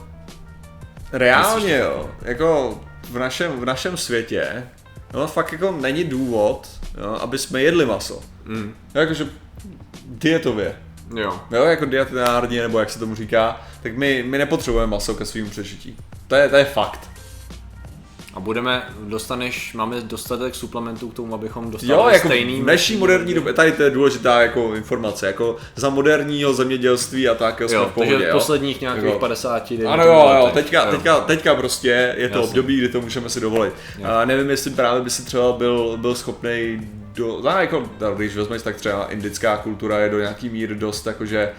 reálně 1.13 1.77
jo, 1.77 2.09
jako 2.21 2.79
v 3.11 3.19
našem, 3.19 3.51
v 3.51 3.65
našem 3.65 3.97
světě, 3.97 4.67
no 5.13 5.27
fakt 5.27 5.51
jako 5.51 5.71
není 5.71 6.03
důvod, 6.03 6.67
jo, 6.97 7.17
aby 7.21 7.37
jsme 7.37 7.61
jedli 7.61 7.85
maso. 7.85 8.21
Mm. 8.45 8.75
Jakože 8.93 9.27
dietově. 10.05 10.75
Jo. 11.15 11.41
Jo, 11.51 11.63
jako 11.63 11.85
dietární, 11.85 12.57
nebo 12.57 12.79
jak 12.79 12.89
se 12.89 12.99
tomu 12.99 13.15
říká, 13.15 13.61
tak 13.83 13.97
my, 13.97 14.23
my 14.27 14.37
nepotřebujeme 14.37 14.91
maso 14.91 15.15
ke 15.15 15.25
svým 15.25 15.49
přežití. 15.49 15.97
To 16.27 16.35
je, 16.35 16.49
to 16.49 16.55
je 16.55 16.65
fakt. 16.65 17.10
A 18.33 18.39
budeme, 18.39 18.83
dostaneš, 19.03 19.73
máme 19.73 20.01
dostatek 20.01 20.55
suplementů 20.55 21.09
k 21.09 21.13
tomu, 21.13 21.33
abychom 21.35 21.71
dostali 21.71 21.91
Jo, 21.93 22.09
jako 22.09 22.27
stejný... 22.27 22.61
v 22.61 22.63
dnešní 22.63 22.97
moderní 22.97 23.33
době, 23.33 23.53
tady 23.53 23.71
to 23.71 23.83
je 23.83 23.89
důležitá 23.89 24.41
jako 24.41 24.73
informace, 24.75 25.27
jako 25.27 25.57
za 25.75 25.89
moderního 25.89 26.53
zemědělství 26.53 27.27
a 27.29 27.35
tak, 27.35 27.59
jo, 27.59 27.67
jsme 27.67 27.77
Jo, 27.77 27.85
v 27.85 27.93
pohodě, 27.93 28.11
takže 28.11 28.27
jo. 28.27 28.33
posledních 28.33 28.81
nějakých 28.81 29.03
Jako- 29.03 29.19
50 29.19 29.69
dejme 29.69 29.93
Ano 29.93 30.03
jo, 30.03 30.29
jo, 30.39 30.51
teďka, 30.53 30.91
teďka, 30.91 31.19
teďka 31.19 31.55
prostě 31.55 32.15
je 32.17 32.29
to 32.29 32.37
Jasně. 32.37 32.49
období, 32.49 32.77
kdy 32.77 32.89
to 32.89 33.01
můžeme 33.01 33.29
si 33.29 33.39
dovolit. 33.39 33.73
A 34.03 34.25
nevím, 34.25 34.49
jestli 34.49 34.71
právě 34.71 35.01
by 35.01 35.09
si 35.09 35.25
třeba 35.25 35.51
byl, 35.53 35.97
byl 35.97 36.15
schopný 36.15 36.81
do, 37.13 37.41
no, 37.43 37.49
jako, 37.49 37.83
no, 38.01 38.15
když 38.15 38.35
vezmeš, 38.35 38.61
tak 38.61 38.75
třeba 38.75 39.05
indická 39.05 39.57
kultura 39.57 39.99
je 39.99 40.09
do 40.09 40.19
nějaký 40.19 40.49
míry 40.49 40.75
dost 40.75 41.07
jakože 41.07 41.51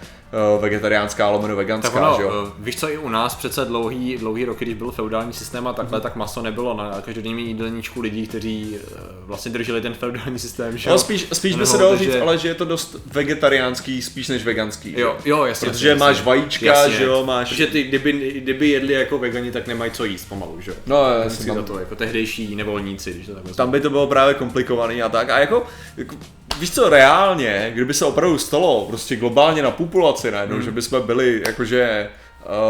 uh, 0.56 0.62
vegetariánská, 0.62 1.30
lomeno 1.30 1.56
veganská, 1.56 1.90
Tak 1.90 2.02
ono, 2.02 2.16
že 2.16 2.22
jo? 2.22 2.46
eh, 2.48 2.52
víš 2.58 2.76
co, 2.76 2.90
i 2.90 2.98
u 2.98 3.08
nás 3.08 3.34
přece 3.34 3.64
dlouhý, 3.64 4.16
dlouhý 4.16 4.44
roky, 4.44 4.64
když 4.64 4.74
byl 4.76 4.90
feudální 4.90 5.32
systém 5.32 5.66
a 5.66 5.72
takhle, 5.72 6.00
tak 6.00 6.16
maso 6.16 6.42
nebylo 6.42 6.74
na 6.76 7.00
každodenním 7.04 7.38
jídelníčku 7.38 8.00
lidí, 8.00 8.26
kteří 8.26 8.76
eh, 8.76 8.88
vlastně 9.26 9.50
drželi 9.52 9.80
ten 9.80 9.94
feudální 9.94 10.38
systém, 10.38 10.78
že 10.78 10.88
No, 10.90 10.94
jo? 10.94 10.98
spíš, 10.98 11.26
spíš 11.32 11.56
by 11.56 11.66
se 11.66 11.78
dalo 11.78 11.96
říct, 11.96 12.12
že- 12.12 12.20
ale 12.20 12.38
že 12.38 12.48
je 12.48 12.54
to 12.54 12.64
dost 12.64 12.96
vegetariánský 13.12 14.02
spíš 14.02 14.28
než 14.28 14.44
veganský. 14.44 14.94
Jo, 14.96 15.16
jo, 15.24 15.44
jasně. 15.44 15.68
Protože 15.68 15.88
jasně, 15.88 16.00
máš 16.00 16.22
vajíčka, 16.22 16.66
Jasně. 16.66 16.94
že 16.94 17.04
jo, 17.04 17.24
máš... 17.26 17.48
Protože 17.48 17.66
ty, 17.66 17.82
kdyby, 17.82 18.12
kdyby 18.40 18.68
jedli 18.68 18.92
jako 18.92 19.18
vegani, 19.18 19.50
tak 19.50 19.66
nemají 19.66 19.90
co 19.90 20.04
jíst 20.04 20.24
pomalu, 20.28 20.56
že 20.60 20.70
jo? 20.70 20.76
No, 20.86 21.04
jasně, 21.22 21.54
tam, 21.54 21.64
to, 21.64 21.78
jako 21.78 21.94
tehdejší 21.96 22.56
nevolníci, 22.56 23.12
když 23.12 23.26
to 23.26 23.34
tak 23.34 23.56
tam 23.56 23.70
by 23.70 23.80
to 23.80 23.90
bylo 23.90 24.06
právě 24.06 24.34
komplikovaný 24.34 25.02
a 25.02 25.08
tak. 25.08 25.30
A 25.30 25.38
jako, 25.42 25.62
jako 25.96 26.16
víš 26.58 26.70
co, 26.70 26.88
reálně, 26.88 27.70
kdyby 27.74 27.94
se 27.94 28.04
opravdu 28.04 28.38
stalo 28.38 28.86
prostě 28.88 29.16
globálně 29.16 29.62
na 29.62 29.70
populaci 29.70 30.30
najednou, 30.30 30.56
Hmm. 30.56 30.64
že 30.64 30.70
bychom 30.70 31.02
byli 31.02 31.42
jakože 31.46 32.08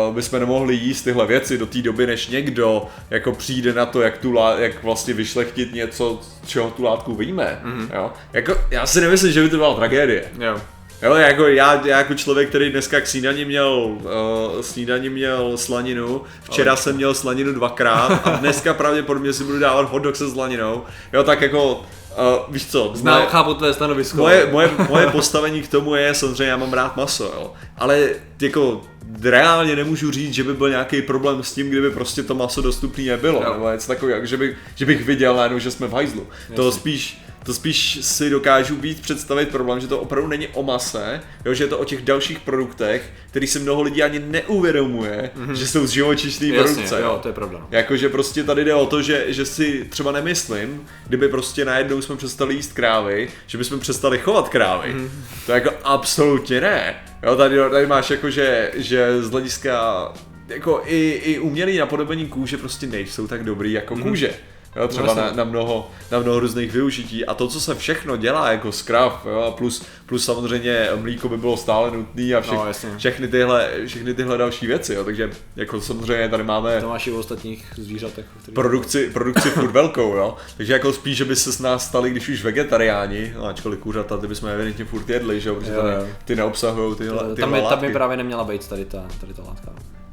Uh, 0.08 0.14
bychom 0.14 0.40
nemohli 0.40 0.74
jíst 0.74 1.02
tyhle 1.02 1.26
věci 1.26 1.58
do 1.58 1.66
té 1.66 1.82
doby, 1.82 2.06
než 2.06 2.28
někdo 2.28 2.86
jako 3.10 3.32
přijde 3.32 3.72
na 3.72 3.86
to, 3.86 4.02
jak, 4.02 4.18
tu 4.18 4.32
lá, 4.32 4.58
jak 4.58 4.82
vlastně 4.82 5.14
vyšlechtit 5.14 5.74
něco, 5.74 6.20
z 6.44 6.48
čeho 6.48 6.70
tu 6.70 6.82
látku. 6.82 7.12
Mhm. 7.12 7.20
Mm-hmm. 7.20 7.88
Jo? 7.94 8.12
Jako, 8.32 8.56
já 8.70 8.86
si 8.86 9.00
nemyslím, 9.00 9.32
že 9.32 9.42
by 9.42 9.48
to 9.48 9.56
byla 9.56 9.74
tragédie. 9.74 10.24
Jo. 10.40 10.60
Jo, 11.02 11.14
jako 11.14 11.46
já, 11.46 11.82
já 11.86 11.98
jako 11.98 12.14
člověk, 12.14 12.48
který 12.48 12.70
dneska 12.70 13.00
k 13.00 13.06
snídani 13.06 13.44
měl, 13.44 13.68
uh, 13.74 14.60
snídani 14.60 15.10
měl 15.10 15.56
slaninu, 15.56 16.22
včera 16.42 16.76
jsem 16.76 16.96
měl 16.96 17.14
slaninu 17.14 17.52
dvakrát 17.52 18.26
a 18.26 18.30
dneska 18.30 18.74
pravděpodobně 18.74 19.32
si 19.32 19.44
budu 19.44 19.58
dávat 19.58 19.90
hot 19.90 20.02
dog 20.02 20.16
se 20.16 20.30
slaninou, 20.30 20.82
jo, 21.12 21.22
tak 21.22 21.40
jako, 21.40 21.82
uh, 22.18 22.52
víš 22.54 22.66
co, 22.66 22.90
Znám, 22.94 23.14
moje, 23.18 23.26
chápu 23.26 23.54
tvé 23.54 23.74
stanovisko. 23.74 24.16
moje, 24.18 24.48
moje, 24.52 24.70
moje 24.88 25.06
postavení 25.06 25.62
k 25.62 25.68
tomu 25.68 25.94
je, 25.94 26.14
samozřejmě 26.14 26.44
já 26.44 26.56
mám 26.56 26.72
rád 26.72 26.96
maso, 26.96 27.24
jo, 27.24 27.52
ale 27.78 28.08
jako 28.40 28.80
reálně 29.22 29.76
nemůžu 29.76 30.10
říct, 30.10 30.34
že 30.34 30.44
by 30.44 30.54
byl 30.54 30.70
nějaký 30.70 31.02
problém 31.02 31.42
s 31.42 31.54
tím, 31.54 31.68
kdyby 31.70 31.90
prostě 31.90 32.22
to 32.22 32.34
maso 32.34 32.62
dostupné 32.62 33.04
nebylo, 33.04 33.42
Jo. 33.42 33.52
nebo 33.52 33.70
něco 33.70 33.86
takového, 33.86 34.26
že 34.26 34.36
bych, 34.36 34.56
že 34.74 34.86
bych 34.86 35.04
viděl 35.06 35.36
najednou, 35.36 35.58
že 35.58 35.70
jsme 35.70 35.86
v 35.86 35.92
hajzlu. 35.92 36.26
To 36.54 36.72
spíš, 36.72 37.22
to 37.44 37.54
spíš 37.54 37.98
si 38.02 38.30
dokážu 38.30 38.76
být 38.76 39.00
představit 39.00 39.48
problém, 39.48 39.80
že 39.80 39.86
to 39.86 40.00
opravdu 40.00 40.28
není 40.28 40.48
o 40.48 40.62
mase, 40.62 41.20
jo, 41.44 41.54
že 41.54 41.64
je 41.64 41.68
to 41.68 41.78
o 41.78 41.84
těch 41.84 42.02
dalších 42.02 42.40
produktech, 42.40 43.12
který 43.30 43.46
si 43.46 43.58
mnoho 43.58 43.82
lidí 43.82 44.02
ani 44.02 44.18
neuvědomuje, 44.18 45.30
mm-hmm. 45.36 45.52
že 45.52 45.66
jsou 45.66 45.86
z 45.86 45.90
živočišné 45.90 46.52
produkce. 46.52 47.00
jo, 47.00 47.18
to 47.22 47.28
je 47.28 47.34
pravda. 47.34 47.58
no. 47.58 47.68
Jakože 47.70 48.08
prostě 48.08 48.44
tady 48.44 48.64
jde 48.64 48.74
o 48.74 48.86
to, 48.86 49.02
že, 49.02 49.24
že 49.28 49.44
si 49.44 49.86
třeba 49.90 50.12
nemyslím, 50.12 50.86
kdyby 51.06 51.28
prostě 51.28 51.64
najednou 51.64 52.02
jsme 52.02 52.16
přestali 52.16 52.54
jíst 52.54 52.72
krávy, 52.72 53.28
že 53.46 53.58
bychom 53.58 53.80
přestali 53.80 54.18
chovat 54.18 54.48
krávy. 54.48 54.94
Mm. 54.94 55.10
To 55.46 55.52
jako 55.52 55.70
absolutně 55.84 56.60
ne. 56.60 56.94
Jo, 57.22 57.36
tady, 57.36 57.56
tady 57.70 57.86
máš 57.86 58.10
jako, 58.10 58.30
že, 58.30 58.70
že 58.74 59.22
z 59.22 59.30
hlediska 59.30 60.12
jako 60.48 60.82
i, 60.86 61.20
i 61.24 61.38
umělý 61.38 61.78
napodobení 61.78 62.26
kůže 62.26 62.56
prostě 62.56 62.86
nejsou 62.86 63.26
tak 63.26 63.44
dobrý 63.44 63.72
jako 63.72 63.96
mm. 63.96 64.02
kůže. 64.02 64.34
Jo, 64.76 64.88
třeba 64.88 65.06
No, 65.06 65.14
na, 65.14 65.32
na, 65.32 65.44
mnoho, 65.44 65.90
na 66.10 66.18
mnoho 66.18 66.40
různých 66.40 66.72
využití 66.72 67.26
a 67.26 67.34
to, 67.34 67.48
co 67.48 67.60
se 67.60 67.74
všechno 67.74 68.16
dělá 68.16 68.52
jako 68.52 68.70
krav, 68.84 69.26
jo, 69.30 69.40
a 69.40 69.50
plus, 69.50 69.84
plus 70.06 70.24
samozřejmě 70.24 70.88
mlíko 70.96 71.28
by 71.28 71.36
bylo 71.36 71.56
stále 71.56 71.90
nutný 71.90 72.34
a 72.34 72.40
všech, 72.40 72.54
No, 72.54 72.66
jasně. 72.66 72.90
všechny, 72.98 73.28
tyhle, 73.28 73.70
všechny 73.86 74.14
tyhle 74.14 74.38
další 74.38 74.66
věci, 74.66 74.94
jo, 74.94 75.04
takže 75.04 75.30
jako 75.56 75.80
samozřejmě 75.80 76.28
tady 76.28 76.42
máme 76.44 76.80
To 76.80 76.88
máš 76.88 77.06
i 77.06 77.10
u 77.10 77.18
ostatních 77.18 77.64
zvířatech. 77.76 78.24
Který... 78.42 78.54
produkci, 78.54 79.10
produkci 79.12 79.50
furt 79.50 79.70
velkou, 79.70 80.16
jo. 80.16 80.36
Takže 80.56 80.72
jako 80.72 80.92
spíš, 80.92 81.16
že 81.16 81.24
by 81.24 81.36
se 81.36 81.52
s 81.52 81.60
nás 81.60 81.86
stali, 81.86 82.10
když 82.10 82.28
už 82.28 82.42
vegetariáni, 82.44 83.32
no 83.36 83.46
ačkoliv 83.46 83.78
kuřata, 83.78 84.16
ty 84.16 84.26
bychom 84.26 84.48
evidentně 84.48 84.84
furt 84.84 85.08
jedli, 85.10 85.40
že 85.40 85.48
jo, 85.48 85.54
protože 85.54 85.72
Jo, 85.72 85.82
tady, 85.82 85.94
jo. 85.94 86.06
ty 86.24 86.36
neobsahují 86.36 86.96
tyhle, 86.96 87.18
tyhle 87.18 87.36
tam, 87.36 87.52
by, 87.52 87.62
tam 87.68 87.80
by 87.80 87.92
právě 87.92 88.16
neměla 88.16 88.44
být 88.44 88.68
tady 88.68 88.84
ta, 88.84 89.04
tady 89.20 89.34
ta 89.34 89.42
látka. 89.42 89.72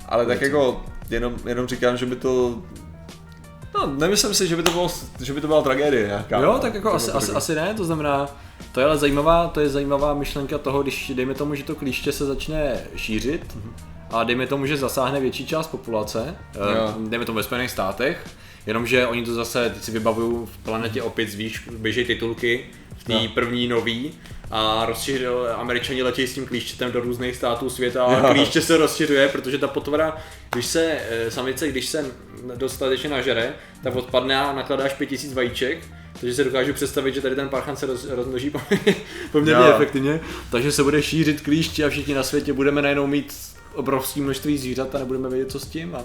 Ale 0.10 0.25
tak 0.25 0.42
jako, 0.42 0.84
jenom, 1.10 1.36
jenom 1.46 1.68
říkám, 1.68 1.98
že 1.98 2.06
by 2.06 2.16
to, 2.16 2.62
no 3.76 3.88
nemyslím 3.98 4.34
si, 4.34 4.48
že 4.48 4.56
by 4.56 4.64
to, 4.64 4.72
bylo, 4.72 4.92
že 5.20 5.34
by 5.34 5.42
to 5.42 5.48
byla 5.48 5.62
tragédie 5.62 6.08
nějaká. 6.08 6.40
Jo, 6.40 6.46
no, 6.54 6.60
tak 6.60 6.74
jako 6.74 6.94
asi, 6.94 7.12
asi, 7.12 7.32
asi 7.32 7.56
ne, 7.56 7.74
to 7.74 7.86
znamená, 7.86 8.30
to 8.72 8.80
je 8.80 8.86
ale 8.86 8.98
zajímavá, 8.98 9.48
to 9.48 9.60
je 9.60 9.70
zajímavá 9.70 10.14
myšlenka 10.14 10.58
toho, 10.58 10.82
když 10.82 11.12
dejme 11.16 11.34
tomu, 11.34 11.56
že 11.56 11.64
to 11.64 11.76
klíště 11.76 12.12
se 12.12 12.26
začne 12.26 12.82
šířit 12.96 13.58
a 14.12 14.24
dejme 14.24 14.48
tomu, 14.48 14.66
že 14.66 14.78
zasáhne 14.78 15.20
větší 15.20 15.46
část 15.46 15.68
populace, 15.68 16.36
eh, 16.56 16.78
Jo. 16.78 16.94
dejme 17.08 17.26
tomu 17.26 17.36
ve 17.36 17.44
Spojených 17.44 17.72
státech, 17.72 18.28
jenomže 18.66 19.08
oni 19.08 19.26
to 19.26 19.34
zase, 19.34 19.70
teď 19.70 19.84
si 19.84 19.92
vybavují 19.92 20.46
v 20.46 20.58
planetě 20.58 21.02
opět 21.04 21.30
zvíš, 21.30 21.70
běží 21.78 22.06
titulky 22.06 22.66
v 23.00 23.03
té 23.03 23.13
Jo. 23.13 23.27
první 23.34 23.68
nový 23.68 24.12
a 24.51 24.86
rozšířil, 24.86 25.48
američani 25.56 26.03
letějí 26.03 26.27
s 26.27 26.34
tím 26.34 26.46
klíštětem 26.46 26.91
do 26.91 27.00
různých 27.00 27.36
států 27.36 27.70
světa 27.70 28.03
a 28.03 28.27
Jo. 28.27 28.34
klíště 28.34 28.62
se 28.62 28.77
rozšiřuje, 28.77 29.27
protože 29.27 29.58
ta 29.58 29.68
potvora, 29.68 30.18
když 30.51 30.65
se, 30.65 30.98
eh, 31.10 31.32
samice, 31.32 31.68
když 31.68 31.86
se 31.86 32.06
dostatečně 32.56 33.10
nažere, 33.10 33.53
tak 33.84 33.96
odpadne 33.96 34.38
a 34.38 34.53
nakladáš 34.53 34.94
5000 34.94 35.34
vajíček, 35.34 35.79
takže 36.20 36.36
se 36.36 36.44
dokážu 36.44 36.74
představit, 36.74 37.13
že 37.15 37.22
tady 37.22 37.36
ten 37.36 37.50
parchan 37.50 37.75
se 37.77 37.86
roz, 37.86 38.06
rozmnoží 38.10 38.50
poměrně- 38.50 38.96
poměrně 39.32 39.65
Jo. 39.65 39.74
efektivně, 39.75 40.20
takže 40.51 40.72
se 40.72 40.84
bude 40.84 41.01
šířit 41.01 41.41
klíště 41.41 41.86
a 41.86 41.89
všichni 41.89 42.13
na 42.13 42.24
světě 42.24 42.53
budeme 42.53 42.82
najednou 42.82 43.08
mít 43.08 43.34
obrovské 43.74 44.22
množství 44.22 44.58
zvířat 44.58 44.96
a 44.96 45.00
nebudeme 45.00 45.29
vědět, 45.29 45.51
co 45.51 45.60
s 45.60 45.65
tím. 45.65 45.96
A... 45.96 46.00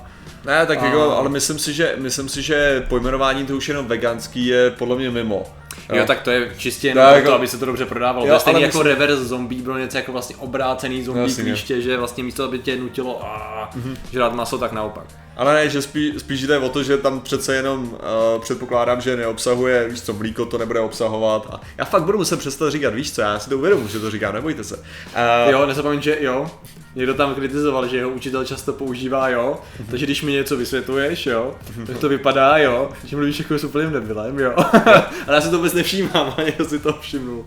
Ne, 0.44 0.66
tak 0.66 0.82
A- 0.82 0.86
jako, 0.86 1.16
ale 1.16 1.28
myslím 1.28 1.58
si, 1.58 1.72
že, 1.72 1.94
myslím 1.98 2.28
si, 2.28 2.42
že 2.42 2.86
pojmenování 2.88 3.46
to 3.46 3.56
už 3.56 3.68
jenom 3.68 3.86
veganský 3.86 4.46
je 4.46 4.70
podle 4.70 4.96
mě 4.96 5.10
mimo. 5.10 5.56
Jo, 5.92 6.04
tak 6.06 6.20
to 6.20 6.30
je 6.30 6.52
čistě 6.56 6.88
jenom 6.88 7.04
Tak 7.04 7.16
jako- 7.16 7.32
aby 7.32 7.48
se 7.48 7.58
to 7.58 7.66
dobře 7.66 7.86
prodávalo. 7.86 8.24
Jo, 8.26 8.30
to 8.30 8.34
je 8.34 8.40
stejný 8.40 8.60
jako 8.62 8.78
myslím- 8.78 8.86
reverse 8.92 9.24
zombie, 9.24 9.62
bylo 9.62 9.78
něco 9.78 9.96
jako 9.96 10.12
vlastně 10.12 10.36
obrácený 10.36 11.04
zombie 11.04 11.24
Jasně. 11.28 11.44
klíště, 11.44 11.80
že 11.82 11.96
vlastně 11.96 12.24
místo, 12.24 12.44
aby 12.44 12.58
tě 12.58 12.76
nutilo 12.76 13.24
a 13.24 13.70
Mhm. 13.74 13.96
žrát 14.12 14.34
maso, 14.34 14.58
tak 14.58 14.72
naopak. 14.72 15.04
Ale 15.36 15.54
ne, 15.54 15.68
že 15.68 15.82
spíš, 15.82 16.12
spíš 16.18 16.42
jde 16.46 16.58
o 16.58 16.68
to, 16.68 16.82
že 16.82 16.96
tam 16.96 17.20
přece 17.20 17.54
jenom 17.54 17.82
uh, 17.84 18.42
předpokládám, 18.42 19.00
že 19.00 19.16
neobsahuje, 19.16 19.88
víš 19.88 20.02
co, 20.02 20.12
mlíko 20.12 20.46
to 20.46 20.58
nebude 20.58 20.80
obsahovat. 20.80 21.46
A 21.52 21.60
já 21.78 21.84
fakt 21.84 22.02
budu 22.02 22.18
muset 22.18 22.36
přestat 22.38 22.70
říkat, 22.70 22.94
víš 22.94 23.12
co, 23.12 23.20
já 23.20 23.38
si 23.38 23.48
to 23.50 23.58
uvědomuji, 23.58 23.88
že 23.88 24.00
to 24.00 24.10
říkám, 24.10 24.34
nebojte 24.34 24.64
se. 24.64 24.76
Uh, 24.76 25.50
Jo, 25.50 25.66
nezapomeň, 25.66 26.02
že 26.02 26.16
jo, 26.20 26.50
někdo 26.94 27.14
tam 27.14 27.34
kritizoval, 27.34 27.88
že 27.88 27.96
jeho 27.96 28.10
učitel 28.10 28.44
často 28.44 28.72
používá 28.72 29.28
jo, 29.28 29.56
Mhm. 29.78 29.88
takže 29.90 30.06
když 30.06 30.22
mi 30.22 30.32
něco 30.32 30.56
vysvětluješ, 30.56 31.26
jo, 31.26 31.54
tak 31.86 31.98
to 31.98 32.08
vypadá, 32.08 32.58
jo, 32.58 32.88
že 33.04 33.16
mluvíš 33.16 33.38
jako 33.38 33.58
s 33.58 33.64
úplným 33.64 33.92
debilem, 33.92 34.38
jo. 34.38 34.52
Ale 35.26 35.34
já 35.36 35.40
si 35.40 35.50
to 35.50 35.56
vůbec 35.56 35.72
nevšímám, 35.72 36.34
a 36.36 36.42
někdo 36.42 36.64
si 36.64 36.78
to 36.78 36.92
všimnul. 37.00 37.44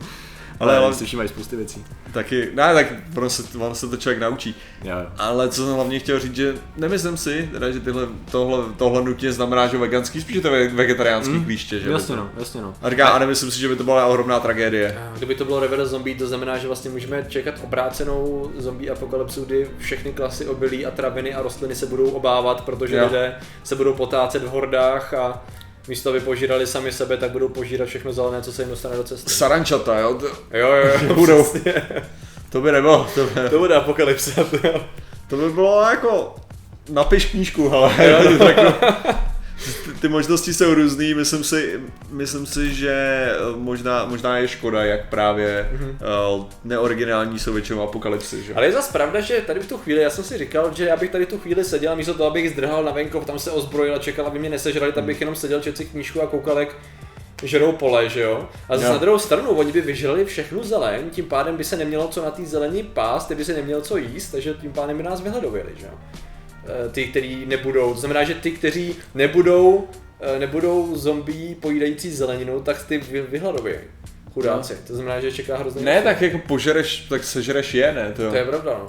Ale, 0.60 0.76
Ale- 0.78 0.86
ale 0.86 0.94
si 0.96 1.06
všímají 1.06 1.30
spousty 1.30 1.56
věcí. 1.56 1.86
Taky, 2.14 2.50
ne, 2.54 2.74
tak 2.74 2.88
ono 3.18 3.30
se, 3.30 3.44
ono 3.60 3.76
se 3.76 3.88
to 3.88 3.98
člověk 3.98 4.20
naučí. 4.20 4.56
Jo, 4.84 4.96
jo. 5.00 5.08
Ale 5.18 5.50
co 5.50 5.66
jsem 5.66 5.76
hlavně 5.76 6.00
chtěl 6.00 6.20
říct, 6.20 6.36
že 6.36 6.56
nemyslím 6.78 7.18
si, 7.18 7.50
teda, 7.54 7.72
že 7.72 7.80
tyhle, 7.80 8.08
tohle, 8.32 8.64
tohle 8.78 9.02
nutně 9.04 9.32
znamená, 9.32 9.68
že 9.68 9.78
veganský, 9.78 10.22
spíš 10.22 10.36
je 10.36 10.42
to 10.42 10.52
ve- 10.52 10.68
vegetariánský 10.68 11.34
Mm, 11.34 11.46
klíště, 11.46 11.80
že? 11.80 11.90
Jasně 11.92 12.16
no, 12.16 12.30
jasně 12.38 12.62
no. 12.62 12.74
A 12.82 12.90
říká, 12.90 13.08
a 13.08 13.20
nemyslím 13.20 13.52
si, 13.52 13.60
že 13.60 13.68
by 13.68 13.76
to 13.76 13.84
byla 13.84 14.06
ohromná 14.06 14.40
tragédie. 14.40 14.98
Kdyby 15.18 15.36
to 15.36 15.46
bylo 15.46 15.60
reverse 15.60 15.86
zombie, 15.86 16.16
to 16.18 16.28
znamená, 16.28 16.58
že 16.58 16.68
vlastně 16.68 16.90
můžeme 16.92 17.26
čekat 17.30 17.56
obrácenou 17.64 18.52
zombie 18.58 18.92
apokalypsu, 18.92 19.46
kdy 19.46 19.70
všechny 19.78 20.14
klasy 20.14 20.46
obilí 20.46 20.86
a 20.86 20.92
traviny 20.92 21.34
a 21.34 21.42
rostliny 21.42 21.76
se 21.76 21.86
budou 21.86 22.10
obávat, 22.10 22.62
protože 22.62 22.96
Jo. 22.98 23.04
lidé 23.06 23.36
se 23.64 23.76
budou 23.76 23.94
potácet 23.94 24.44
v 24.44 24.48
hordách 24.50 25.14
a 25.14 25.44
místo 25.88 26.10
aby 26.10 26.20
požírali 26.20 26.68
sami 26.68 26.92
sebe, 26.92 27.18
tak 27.18 27.32
budou 27.32 27.48
požírat 27.50 27.86
všechno 27.86 28.14
zelené, 28.14 28.42
co 28.42 28.54
se 28.54 28.62
jim 28.62 28.70
dostane 28.70 28.98
do 28.98 29.04
cesty. 29.04 29.30
Sarančata, 29.30 30.00
jo? 30.00 30.20
Jo, 30.54 30.68
jo, 30.74 31.00
jo, 31.08 31.14
Budou. 31.16 31.46
to 32.50 32.62
by 32.62 32.72
nebylo, 32.72 33.08
to 33.16 33.26
by, 33.26 33.50
To 33.50 33.60
bude 33.60 33.76
apokalypsa. 33.76 34.44
to 34.44 34.68
jo. 34.68 35.48
by 35.48 35.50
bylo 35.54 35.82
jako, 35.82 36.36
napiš 36.90 37.26
knížku, 37.26 37.70
hele. 37.70 37.94
Ty- 37.98 39.16
ty 40.02 40.08
možnosti 40.08 40.54
jsou 40.54 40.74
různý, 40.74 41.14
myslím 41.14 41.44
si, 41.44 41.80
myslím 42.10 42.46
si, 42.46 42.74
že 42.74 42.92
eh, 42.92 43.36
možná, 43.56 44.06
možná 44.06 44.38
je 44.38 44.48
škoda, 44.48 44.86
jak 44.86 45.10
právě 45.10 45.70
uh, 46.38 46.46
neoriginální 46.64 47.40
jsou 47.40 47.54
většinou 47.54 47.82
apokalypsy, 47.82 48.44
že? 48.44 48.54
Ale 48.54 48.66
je 48.66 48.72
zase 48.72 48.92
pravda, 48.94 49.20
že 49.20 49.42
tady 49.48 49.60
v 49.60 49.68
tu 49.70 49.78
chvíli, 49.78 50.02
já 50.02 50.10
jsem 50.10 50.24
si 50.24 50.38
říkal, 50.38 50.72
že 50.76 50.86
já 50.86 50.98
bych 50.98 51.10
tady 51.10 51.26
tu 51.26 51.38
chvíli 51.40 51.64
seděl, 51.64 51.96
místo 51.96 52.14
toho, 52.14 52.30
abych 52.30 52.50
zdrhal 52.50 52.84
na 52.84 52.92
venkov, 52.92 53.26
tam 53.26 53.40
se 53.40 53.52
ozbrojil 53.52 53.96
a 53.96 54.00
čekal, 54.00 54.28
aby 54.28 54.40
mě 54.40 54.50
nesežrali, 54.50 54.92
tak 54.92 55.04
bych 55.04 55.20
jenom 55.20 55.36
seděl, 55.36 55.62
četl 55.62 55.78
si 55.78 55.86
knížku 55.86 56.22
a 56.22 56.28
koukal, 56.28 56.60
jak 56.60 56.76
žerou 57.44 57.72
pole, 57.72 58.10
že 58.10 58.22
jo? 58.22 58.50
A 58.70 58.76
zase 58.76 58.88
Jo. 58.88 58.94
na 58.94 58.98
druhou 58.98 59.20
stranu, 59.20 59.50
oni 59.50 59.72
by 59.72 59.82
vyžrali 59.82 60.26
všechnu 60.26 60.64
zeleň, 60.64 61.10
tím 61.10 61.26
pádem 61.26 61.58
by 61.58 61.64
se 61.64 61.78
nemělo 61.78 62.08
co 62.08 62.26
na 62.26 62.32
té 62.32 62.46
zelení 62.46 62.84
pást, 62.84 63.28
ty 63.28 63.36
by 63.36 63.46
se 63.46 63.54
nemělo 63.54 63.82
co 63.82 63.98
jíst, 63.98 64.32
takže 64.32 64.54
tím 64.54 64.74
pádem 64.74 64.98
by 64.98 65.04
nás 65.04 65.22
vyhladověli, 65.22 65.72
že 65.80 65.86
jo? 65.86 65.92
Eh, 66.68 66.90
Ty, 66.90 67.06
kteří 67.08 67.46
nebudou, 67.46 67.94
to 67.94 68.00
znamená, 68.00 68.24
že 68.24 68.34
ty, 68.34 68.52
kteří 68.52 68.96
nebudou, 69.16 69.88
eh, 70.22 70.40
nebudou 70.40 70.96
zombie 70.96 71.56
pojídající 71.56 72.12
zeleninou, 72.12 72.60
tak 72.62 72.84
ty 72.84 72.98
vy, 72.98 73.22
vyhladovějí. 73.22 73.78
Chudáci. 74.34 74.78
To 74.88 74.96
znamená, 74.96 75.20
že 75.20 75.32
čeká 75.32 75.58
hrozně 75.58 75.82
Ne, 75.82 76.02
tak 76.02 76.22
jako 76.22 76.38
požereš, 76.48 77.06
tak 77.10 77.24
sežereš 77.24 77.74
je, 77.74 77.92
ne? 77.94 78.14
To, 78.16 78.30
To 78.30 78.36
je 78.36 78.46
pravda, 78.46 78.72
no. 78.80 78.86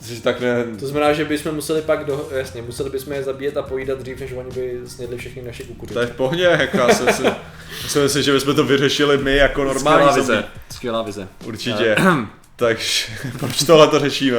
Jsi 0.00 0.20
tak 0.22 0.40
ne... 0.40 0.64
To 0.80 0.86
znamená, 0.86 1.12
že 1.12 1.24
bychom 1.24 1.54
museli 1.54 1.82
pak, 1.82 2.04
do, 2.04 2.28
jasně, 2.32 2.62
museli 2.62 2.90
bychom 2.90 3.12
je 3.12 3.22
zabíjet 3.22 3.56
a 3.56 3.62
pojídat 3.62 3.98
dřív, 3.98 4.20
než 4.20 4.32
oni 4.32 4.50
by 4.54 4.78
snědli 4.86 5.18
všechny 5.18 5.42
naše 5.42 5.62
To 5.62 5.68
je 5.70 5.74
kukuřice. 5.74 6.06
v 6.06 6.16
pohodě, 6.16 6.42
jako 6.42 6.76
já 6.76 6.88
si 6.94 7.02
myslím, 8.02 8.22
že 8.22 8.32
bychom 8.32 8.54
to 8.56 8.64
vyřešili 8.64 9.18
my 9.18 9.36
jako 9.36 9.64
normální 9.64 10.02
Skvělá 10.08 10.12
zombie. 10.26 10.36
vize. 10.36 10.48
Skvělá 10.70 11.02
vize. 11.02 11.28
Určitě. 11.46 11.96
Takže 12.56 13.04
proč 13.38 13.62
tohle 13.62 13.88
to 13.88 13.98
řešíme? 13.98 14.36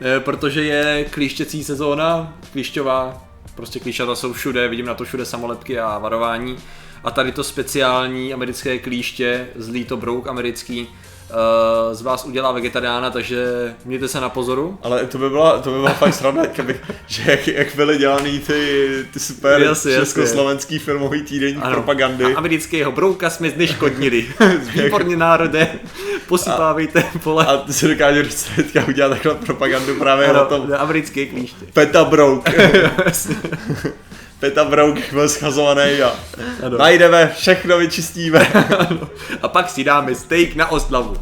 Eh, 0.00 0.20
Protože 0.20 0.64
je 0.64 1.04
klíštěcí 1.10 1.64
sezóna, 1.64 2.38
klíšťová, 2.52 3.24
prostě 3.54 3.80
klíšata 3.80 4.14
jsou 4.14 4.32
všude, 4.32 4.68
vidím 4.68 4.86
na 4.86 4.94
to 4.94 5.04
všude 5.04 5.24
samolepky 5.24 5.78
a 5.78 5.98
varování. 5.98 6.56
A 7.04 7.10
tady 7.10 7.32
to 7.32 7.44
speciální 7.44 8.34
americké 8.34 8.78
klíště, 8.78 9.48
zlý 9.56 9.84
to 9.84 9.96
brouk 9.96 10.28
americký, 10.28 10.88
z 11.92 12.02
vás 12.02 12.24
udělá 12.24 12.52
vegetariána, 12.52 13.10
takže 13.10 13.44
mějte 13.84 14.08
se 14.08 14.20
na 14.20 14.28
pozoru. 14.28 14.78
Ale 14.82 15.06
to 15.06 15.18
by 15.18 15.30
byla, 15.30 15.58
to 15.58 15.70
by 15.70 15.76
byla 15.76 15.92
fakt 15.92 16.14
sranda, 16.14 16.46
kdyby, 16.46 16.80
že 17.06 17.22
jak, 17.26 17.48
jak 17.48 17.74
byly 17.76 17.98
dělaný 17.98 18.38
ty, 18.38 18.88
ty 19.12 19.20
super 19.20 19.62
Jasně, 19.62 19.92
jasně. 19.92 20.04
československý 20.04 20.78
filmový 20.78 21.22
týdenní 21.22 21.60
propagandy. 21.60 22.24
A 22.24 22.38
amerického 22.38 22.92
brouka 22.92 23.30
jsme 23.30 23.50
zneškodnili. 23.50 24.26
Výborně 24.74 25.16
národe, 25.16 25.68
posypávejte 26.28 27.04
pole. 27.22 27.46
A 27.46 27.56
ty 27.56 27.72
si 27.72 27.88
dokáže 27.88 28.22
představit, 28.22 28.62
teďka 28.62 28.88
udělat 28.88 29.08
takhle 29.08 29.34
propagandu 29.34 29.94
právě 29.94 30.32
na 30.32 30.44
tom 30.44 30.70
na 30.70 30.78
americké 30.78 31.26
klíště. 31.26 31.66
Peta 31.72 32.04
Brouk. 32.04 32.50
Peta 34.40 34.64
Brouk 34.64 35.12
byl 35.12 35.28
schazovaný 35.28 36.02
a 36.02 36.12
Ano. 36.66 36.78
najdeme, 36.78 37.32
všechno 37.36 37.78
vyčistíme. 37.78 38.52
A 39.42 39.48
pak 39.48 39.70
si 39.70 39.84
dáme 39.84 40.14
steak 40.14 40.54
na 40.54 40.70
oslavu. 40.70 41.16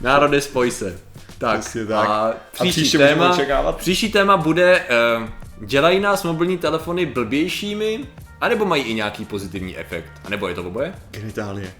Národe, 0.00 0.40
spoj 0.40 0.70
se. 0.70 0.98
Tak, 1.38 1.60
Přesně 1.60 1.86
tak. 1.86 2.08
a 2.08 2.12
A 2.12 2.34
příští, 2.52 2.80
příště 2.80 2.98
můžeme 2.98 3.16
téma, 3.46 3.72
příští 3.72 4.08
téma 4.12 4.36
bude, 4.36 4.82
uh, 5.20 5.28
dělají 5.66 6.00
nás 6.00 6.22
mobilní 6.22 6.58
telefony 6.58 7.06
blbějšími, 7.06 8.00
anebo 8.40 8.64
mají 8.64 8.82
i 8.82 8.94
nějaký 8.94 9.24
pozitivní 9.24 9.78
efekt, 9.78 10.10
anebo 10.24 10.48
je 10.48 10.54
to 10.54 10.62
oboje? 10.64 10.94
Genitálie. 11.10 11.72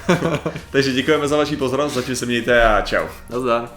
Takže 0.70 0.92
děkujeme 0.92 1.28
za 1.28 1.36
vaši 1.36 1.56
pozornost, 1.56 1.92
zatím 1.94 2.16
se 2.16 2.26
mějte 2.26 2.64
a 2.64 2.80
čau. 2.80 3.04
Nazdar. 3.30 3.68